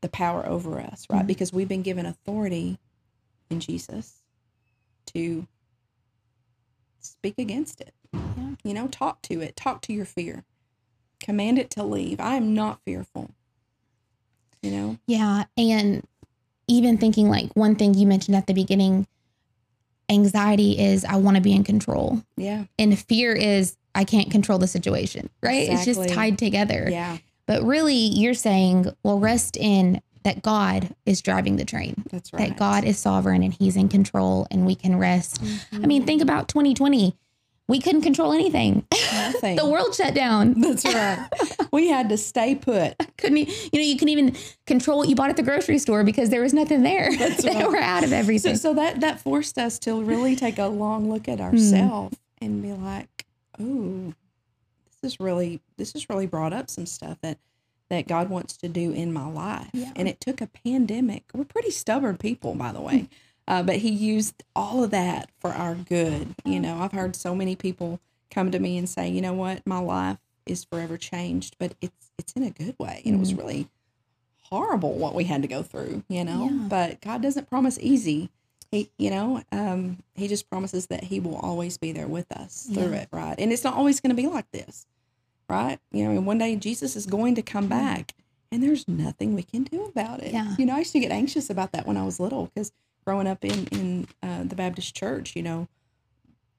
the 0.00 0.08
power 0.08 0.46
over 0.46 0.80
us, 0.80 1.06
right? 1.10 1.18
Mm-hmm. 1.18 1.26
Because 1.26 1.52
we've 1.52 1.68
been 1.68 1.82
given 1.82 2.06
authority 2.06 2.78
in 3.50 3.60
Jesus 3.60 4.22
to 5.06 5.46
speak 7.00 7.34
against 7.38 7.80
it. 7.80 7.94
Yeah. 8.12 8.54
You 8.64 8.74
know, 8.74 8.88
talk 8.88 9.22
to 9.22 9.40
it, 9.40 9.56
talk 9.56 9.82
to 9.82 9.92
your 9.92 10.04
fear, 10.04 10.44
command 11.20 11.58
it 11.58 11.70
to 11.70 11.82
leave. 11.82 12.20
I 12.20 12.36
am 12.36 12.54
not 12.54 12.80
fearful. 12.84 13.30
You 14.62 14.70
know? 14.70 14.98
Yeah. 15.06 15.44
And 15.56 16.06
even 16.68 16.98
thinking 16.98 17.28
like 17.28 17.54
one 17.54 17.76
thing 17.76 17.94
you 17.94 18.06
mentioned 18.06 18.36
at 18.36 18.46
the 18.46 18.54
beginning 18.54 19.06
anxiety 20.08 20.78
is 20.78 21.04
I 21.04 21.16
want 21.16 21.36
to 21.36 21.42
be 21.42 21.52
in 21.52 21.64
control. 21.64 22.22
Yeah. 22.36 22.64
And 22.78 22.98
fear 22.98 23.32
is 23.32 23.76
I 23.94 24.04
can't 24.04 24.30
control 24.30 24.58
the 24.58 24.68
situation, 24.68 25.30
right? 25.42 25.68
Exactly. 25.68 25.90
It's 25.90 26.00
just 26.00 26.14
tied 26.14 26.38
together. 26.38 26.88
Yeah. 26.90 27.18
But 27.46 27.62
really, 27.62 27.94
you're 27.94 28.34
saying, 28.34 28.92
well, 29.02 29.18
rest 29.18 29.56
in 29.56 30.00
that 30.24 30.42
God 30.42 30.94
is 31.06 31.22
driving 31.22 31.56
the 31.56 31.64
train. 31.64 32.02
That's 32.10 32.32
right. 32.32 32.48
That 32.48 32.58
God 32.58 32.84
is 32.84 32.98
sovereign 32.98 33.44
and 33.44 33.54
He's 33.54 33.76
in 33.76 33.88
control, 33.88 34.48
and 34.50 34.66
we 34.66 34.74
can 34.74 34.98
rest. 34.98 35.42
Mm-hmm. 35.42 35.84
I 35.84 35.86
mean, 35.86 36.04
think 36.04 36.20
about 36.20 36.48
2020. 36.48 37.16
We 37.68 37.80
couldn't 37.80 38.02
control 38.02 38.32
anything. 38.32 38.86
Nothing. 39.12 39.56
the 39.56 39.66
world 39.66 39.94
shut 39.94 40.14
down. 40.14 40.60
That's 40.60 40.84
right. 40.84 41.28
we 41.72 41.88
had 41.88 42.08
to 42.10 42.16
stay 42.16 42.54
put. 42.54 42.94
Couldn't 43.16 43.38
you 43.38 43.46
know? 43.46 43.80
You 43.80 43.96
couldn't 43.96 44.10
even 44.10 44.36
control 44.66 44.98
what 44.98 45.08
you 45.08 45.16
bought 45.16 45.30
at 45.30 45.36
the 45.36 45.42
grocery 45.42 45.78
store 45.78 46.04
because 46.04 46.30
there 46.30 46.42
was 46.42 46.54
nothing 46.54 46.82
there. 46.82 47.14
That's 47.16 47.44
right. 47.44 47.58
they 47.58 47.64
were 47.64 47.76
out 47.76 48.04
of 48.04 48.12
everything. 48.12 48.54
So, 48.56 48.70
so, 48.70 48.74
that 48.74 49.00
that 49.00 49.20
forced 49.20 49.58
us 49.58 49.78
to 49.80 50.02
really 50.02 50.36
take 50.36 50.58
a 50.58 50.66
long 50.66 51.10
look 51.10 51.28
at 51.28 51.40
ourselves 51.40 52.16
mm. 52.16 52.46
and 52.46 52.62
be 52.62 52.72
like, 52.72 53.26
oh, 53.58 54.14
this 55.02 55.12
is 55.12 55.20
really 55.20 55.60
this 55.76 55.92
has 55.94 56.08
really 56.08 56.26
brought 56.26 56.52
up 56.52 56.70
some 56.70 56.86
stuff 56.86 57.18
that 57.22 57.38
that 57.88 58.06
God 58.06 58.30
wants 58.30 58.56
to 58.58 58.68
do 58.68 58.92
in 58.92 59.12
my 59.12 59.26
life. 59.26 59.70
Yeah. 59.72 59.92
And 59.96 60.08
it 60.08 60.20
took 60.20 60.40
a 60.40 60.46
pandemic. 60.46 61.24
We're 61.32 61.44
pretty 61.44 61.70
stubborn 61.70 62.16
people, 62.16 62.54
by 62.54 62.72
the 62.72 62.80
way. 62.80 63.08
Uh, 63.48 63.62
but 63.62 63.76
he 63.76 63.90
used 63.90 64.42
all 64.54 64.82
of 64.82 64.90
that 64.90 65.30
for 65.38 65.50
our 65.52 65.74
good. 65.74 66.34
You 66.44 66.60
know, 66.60 66.78
I've 66.78 66.92
heard 66.92 67.14
so 67.14 67.34
many 67.34 67.54
people 67.54 68.00
come 68.30 68.50
to 68.50 68.58
me 68.58 68.76
and 68.76 68.88
say, 68.88 69.08
you 69.08 69.20
know 69.20 69.34
what, 69.34 69.66
my 69.66 69.78
life 69.78 70.18
is 70.46 70.64
forever 70.64 70.96
changed, 70.96 71.56
but 71.58 71.74
it's 71.80 72.10
it's 72.18 72.32
in 72.32 72.42
a 72.42 72.50
good 72.50 72.74
way. 72.78 73.02
And 73.04 73.14
it 73.14 73.18
was 73.18 73.30
mm-hmm. 73.30 73.40
really 73.40 73.68
horrible 74.44 74.94
what 74.94 75.14
we 75.14 75.24
had 75.24 75.42
to 75.42 75.48
go 75.48 75.62
through, 75.62 76.04
you 76.08 76.24
know. 76.24 76.48
Yeah. 76.50 76.68
But 76.68 77.00
God 77.00 77.22
doesn't 77.22 77.48
promise 77.48 77.78
easy. 77.80 78.30
He, 78.70 78.90
you 78.98 79.10
know, 79.10 79.42
um, 79.52 79.98
he 80.14 80.26
just 80.28 80.50
promises 80.50 80.86
that 80.86 81.04
he 81.04 81.20
will 81.20 81.36
always 81.36 81.78
be 81.78 81.92
there 81.92 82.08
with 82.08 82.30
us 82.32 82.68
through 82.72 82.90
yeah. 82.90 83.02
it, 83.02 83.08
right? 83.12 83.36
And 83.38 83.52
it's 83.52 83.64
not 83.64 83.74
always 83.74 84.00
going 84.00 84.16
to 84.16 84.20
be 84.20 84.26
like 84.26 84.50
this, 84.50 84.86
right? 85.48 85.78
You 85.92 86.04
know, 86.04 86.10
and 86.10 86.26
one 86.26 86.38
day 86.38 86.56
Jesus 86.56 86.96
is 86.96 87.06
going 87.06 87.34
to 87.36 87.42
come 87.42 87.64
mm-hmm. 87.64 87.78
back, 87.78 88.14
and 88.50 88.62
there's 88.62 88.88
nothing 88.88 89.34
we 89.34 89.42
can 89.42 89.62
do 89.64 89.84
about 89.84 90.22
it. 90.22 90.32
Yeah. 90.32 90.54
You 90.58 90.66
know, 90.66 90.74
I 90.74 90.78
used 90.78 90.92
to 90.92 91.00
get 91.00 91.12
anxious 91.12 91.50
about 91.50 91.72
that 91.72 91.86
when 91.86 91.96
I 91.96 92.04
was 92.04 92.18
little 92.18 92.46
because 92.46 92.72
growing 93.06 93.26
up 93.26 93.44
in 93.44 93.66
in 93.68 94.08
uh, 94.22 94.42
the 94.44 94.56
Baptist 94.56 94.94
church, 94.94 95.36
you 95.36 95.42
know, 95.42 95.68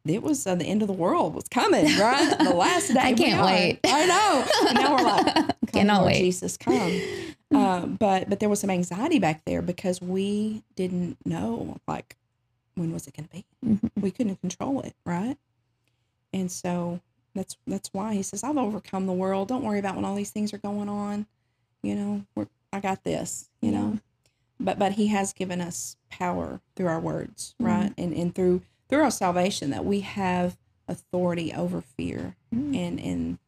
it 0.05 0.23
was 0.23 0.47
uh, 0.47 0.55
the 0.55 0.65
end 0.65 0.81
of 0.81 0.87
the 0.87 0.93
world 0.93 1.35
was 1.35 1.47
coming, 1.49 1.85
right? 1.97 2.37
the 2.39 2.53
last 2.53 2.87
day. 2.93 2.99
I 2.99 3.13
can't 3.13 3.45
wait. 3.45 3.79
I 3.85 4.05
know. 4.05 4.71
Now 4.73 4.95
we're 4.95 5.03
like, 5.03 5.55
cannot 5.71 6.05
wait. 6.05 6.19
Jesus, 6.19 6.57
come. 6.57 7.01
Uh, 7.53 7.85
but 7.85 8.29
but 8.29 8.39
there 8.39 8.49
was 8.49 8.59
some 8.59 8.69
anxiety 8.69 9.19
back 9.19 9.43
there 9.45 9.61
because 9.61 10.01
we 10.01 10.63
didn't 10.75 11.17
know 11.25 11.77
like 11.87 12.15
when 12.75 12.93
was 12.93 13.07
it 13.07 13.15
going 13.15 13.27
to 13.27 13.33
be. 13.33 13.45
Mm-hmm. 13.65 14.01
We 14.01 14.11
couldn't 14.11 14.39
control 14.41 14.81
it, 14.81 14.93
right? 15.05 15.37
And 16.33 16.51
so 16.51 17.01
that's 17.35 17.57
that's 17.67 17.89
why 17.93 18.13
he 18.13 18.23
says, 18.23 18.43
"I've 18.43 18.57
overcome 18.57 19.05
the 19.05 19.13
world. 19.13 19.47
Don't 19.49 19.63
worry 19.63 19.79
about 19.79 19.95
when 19.95 20.05
all 20.05 20.15
these 20.15 20.31
things 20.31 20.53
are 20.53 20.57
going 20.59 20.89
on. 20.89 21.25
You 21.83 21.95
know, 21.95 22.25
we're, 22.35 22.47
I 22.71 22.79
got 22.79 23.03
this. 23.03 23.49
You 23.61 23.71
yeah. 23.71 23.79
know." 23.79 23.99
But 24.59 24.79
but 24.79 24.93
he 24.93 25.07
has 25.07 25.33
given 25.33 25.61
us 25.61 25.97
power 26.09 26.61
through 26.75 26.87
our 26.87 26.99
words, 26.99 27.55
mm-hmm. 27.61 27.65
right? 27.65 27.93
And 27.97 28.13
and 28.13 28.33
through 28.33 28.61
through 28.89 29.03
our 29.03 29.11
salvation 29.11 29.69
that 29.69 29.85
we 29.85 30.01
have 30.01 30.57
authority 30.87 31.53
over 31.53 31.81
fear, 31.81 32.35
mm-hmm. 32.53 32.73
and 32.73 32.99
and 32.99 33.39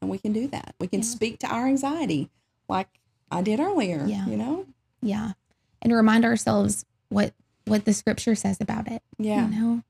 and 0.00 0.10
we 0.10 0.18
can 0.18 0.32
do 0.32 0.46
that. 0.48 0.74
We 0.78 0.86
can 0.86 1.00
yeah. 1.00 1.06
speak 1.06 1.38
to 1.40 1.46
our 1.46 1.66
anxiety, 1.66 2.30
like 2.68 2.88
I 3.30 3.42
did 3.42 3.60
earlier. 3.60 4.04
Yeah. 4.06 4.26
You 4.26 4.36
know. 4.36 4.66
Yeah, 5.00 5.32
and 5.80 5.92
remind 5.92 6.24
ourselves 6.24 6.84
what 7.08 7.34
what 7.64 7.84
the 7.84 7.92
scripture 7.92 8.34
says 8.34 8.58
about 8.60 8.88
it. 8.90 9.02
Yeah. 9.18 9.48
You 9.48 9.60
know. 9.60 9.82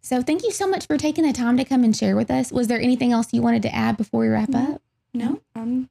So 0.00 0.22
thank 0.22 0.42
you 0.42 0.50
so 0.50 0.66
much 0.66 0.86
for 0.86 0.98
taking 0.98 1.24
the 1.26 1.32
time 1.32 1.56
to 1.56 1.64
come 1.64 1.82
and 1.82 1.96
share 1.96 2.14
with 2.14 2.30
us. 2.30 2.52
Was 2.52 2.68
there 2.68 2.80
anything 2.80 3.12
else 3.12 3.32
you 3.32 3.40
wanted 3.40 3.62
to 3.62 3.74
add 3.74 3.96
before 3.96 4.20
we 4.20 4.28
wrap 4.28 4.54
up? 4.54 4.82
No, 5.14 5.40
I'm 5.54 5.88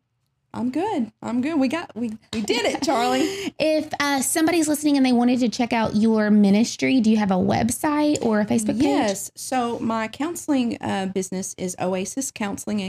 I'm 0.54 0.70
good. 0.70 1.12
I'm 1.22 1.42
good. 1.42 1.60
We 1.60 1.68
got 1.68 1.96
we 1.96 2.12
we 2.32 2.42
did 2.42 2.66
it, 2.66 2.84
Charlie. 2.84 3.22
if 3.60 3.92
uh, 4.00 4.22
somebody's 4.22 4.68
listening 4.68 4.98
and 4.98 5.06
they 5.06 5.12
wanted 5.12 5.40
to 5.40 5.50
check 5.50 5.74
out 5.74 5.96
your 5.96 6.30
ministry, 6.30 7.02
do 7.02 7.10
you 7.10 7.18
have 7.18 7.32
a 7.32 7.36
website 7.36 8.24
or 8.24 8.42
a 8.42 8.46
Facebook 8.46 8.76
page? 8.76 8.84
Yes. 8.84 9.32
So 9.36 9.80
my 9.80 10.08
counseling 10.08 10.78
uh, 10.80 11.08
business 11.08 11.56
is 11.58 11.76
Oasis 11.80 12.30
Counseling 12.32 12.82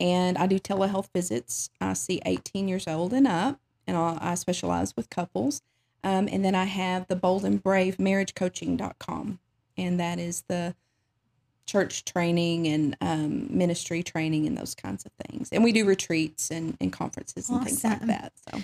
and 0.00 0.38
I 0.38 0.46
do 0.46 0.58
telehealth 0.58 1.08
visits. 1.14 1.70
I 1.80 1.92
see 1.92 2.20
18 2.26 2.66
years 2.66 2.88
old 2.88 3.12
and 3.12 3.26
up, 3.26 3.60
and 3.86 3.96
I, 3.96 4.18
I 4.20 4.34
specialize 4.34 4.96
with 4.96 5.08
couples. 5.08 5.62
Um, 6.02 6.28
and 6.30 6.44
then 6.44 6.54
I 6.54 6.64
have 6.64 7.06
the 7.06 7.16
Bold 7.16 7.44
and 7.44 7.62
Brave 7.62 7.98
Marriage 7.98 8.34
Coaching.com. 8.34 9.38
And 9.76 9.98
that 9.98 10.18
is 10.18 10.44
the 10.48 10.74
church 11.66 12.04
training 12.04 12.66
and 12.66 12.96
um, 13.00 13.46
ministry 13.50 14.02
training 14.02 14.46
and 14.46 14.56
those 14.56 14.74
kinds 14.74 15.04
of 15.04 15.12
things. 15.26 15.48
And 15.52 15.64
we 15.64 15.72
do 15.72 15.84
retreats 15.84 16.50
and, 16.50 16.76
and 16.80 16.92
conferences 16.92 17.48
and 17.48 17.58
awesome. 17.60 17.66
things 17.66 17.84
like 17.84 18.06
that. 18.06 18.32
So. 18.50 18.60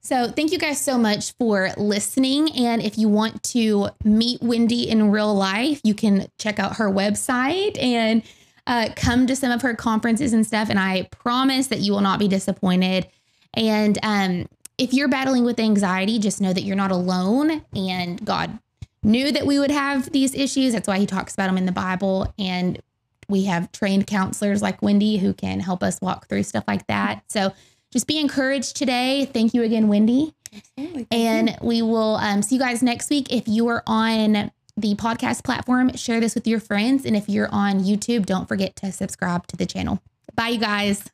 So, 0.00 0.30
thank 0.30 0.52
you 0.52 0.58
guys 0.58 0.78
so 0.78 0.98
much 0.98 1.32
for 1.38 1.70
listening. 1.78 2.54
And 2.56 2.82
if 2.82 2.98
you 2.98 3.08
want 3.08 3.42
to 3.44 3.88
meet 4.04 4.42
Wendy 4.42 4.86
in 4.86 5.10
real 5.10 5.34
life, 5.34 5.80
you 5.82 5.94
can 5.94 6.26
check 6.38 6.58
out 6.58 6.76
her 6.76 6.90
website 6.90 7.82
and 7.82 8.22
uh, 8.66 8.90
come 8.96 9.26
to 9.26 9.34
some 9.34 9.50
of 9.50 9.62
her 9.62 9.74
conferences 9.74 10.34
and 10.34 10.46
stuff. 10.46 10.68
And 10.68 10.78
I 10.78 11.08
promise 11.10 11.68
that 11.68 11.80
you 11.80 11.92
will 11.92 12.02
not 12.02 12.18
be 12.18 12.28
disappointed. 12.28 13.08
And 13.54 13.98
um, 14.02 14.46
if 14.76 14.92
you're 14.92 15.08
battling 15.08 15.44
with 15.44 15.58
anxiety, 15.58 16.18
just 16.18 16.38
know 16.38 16.52
that 16.52 16.62
you're 16.62 16.76
not 16.76 16.90
alone 16.90 17.64
and 17.74 18.22
God 18.24 18.58
knew 19.04 19.30
that 19.32 19.46
we 19.46 19.58
would 19.58 19.70
have 19.70 20.10
these 20.10 20.34
issues. 20.34 20.72
That's 20.72 20.88
why 20.88 20.98
he 20.98 21.06
talks 21.06 21.34
about 21.34 21.46
them 21.46 21.58
in 21.58 21.66
the 21.66 21.72
Bible. 21.72 22.32
And 22.38 22.80
we 23.28 23.44
have 23.44 23.72
trained 23.72 24.06
counselors 24.06 24.62
like 24.62 24.82
Wendy 24.82 25.18
who 25.18 25.32
can 25.32 25.60
help 25.60 25.82
us 25.82 26.00
walk 26.00 26.28
through 26.28 26.42
stuff 26.42 26.64
like 26.66 26.86
that. 26.86 27.22
So 27.28 27.52
just 27.92 28.06
be 28.06 28.18
encouraged 28.18 28.76
today. 28.76 29.24
Thank 29.26 29.54
you 29.54 29.62
again, 29.62 29.88
Wendy. 29.88 30.34
Absolutely. 30.56 31.06
and 31.10 31.50
you. 31.50 31.56
we 31.62 31.82
will 31.82 32.16
um, 32.16 32.42
see 32.42 32.56
you 32.56 32.60
guys 32.60 32.82
next 32.82 33.10
week. 33.10 33.32
If 33.32 33.48
you 33.48 33.66
are 33.68 33.82
on 33.86 34.52
the 34.76 34.94
podcast 34.94 35.44
platform, 35.44 35.94
share 35.94 36.20
this 36.20 36.34
with 36.34 36.46
your 36.46 36.60
friends. 36.60 37.04
And 37.04 37.16
if 37.16 37.28
you're 37.28 37.48
on 37.50 37.80
YouTube, 37.80 38.26
don't 38.26 38.46
forget 38.46 38.76
to 38.76 38.92
subscribe 38.92 39.46
to 39.48 39.56
the 39.56 39.66
channel. 39.66 40.00
Bye, 40.34 40.48
you 40.48 40.58
guys. 40.58 41.13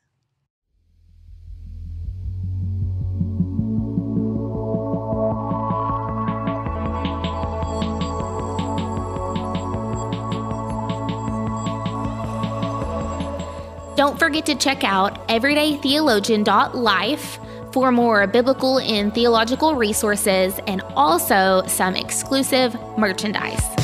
Don't 14.01 14.17
forget 14.17 14.47
to 14.47 14.55
check 14.55 14.83
out 14.83 15.27
everydaytheologian.life 15.27 17.39
for 17.71 17.91
more 17.91 18.25
biblical 18.25 18.79
and 18.79 19.13
theological 19.13 19.75
resources 19.75 20.59
and 20.65 20.81
also 20.95 21.61
some 21.67 21.95
exclusive 21.95 22.75
merchandise. 22.97 23.80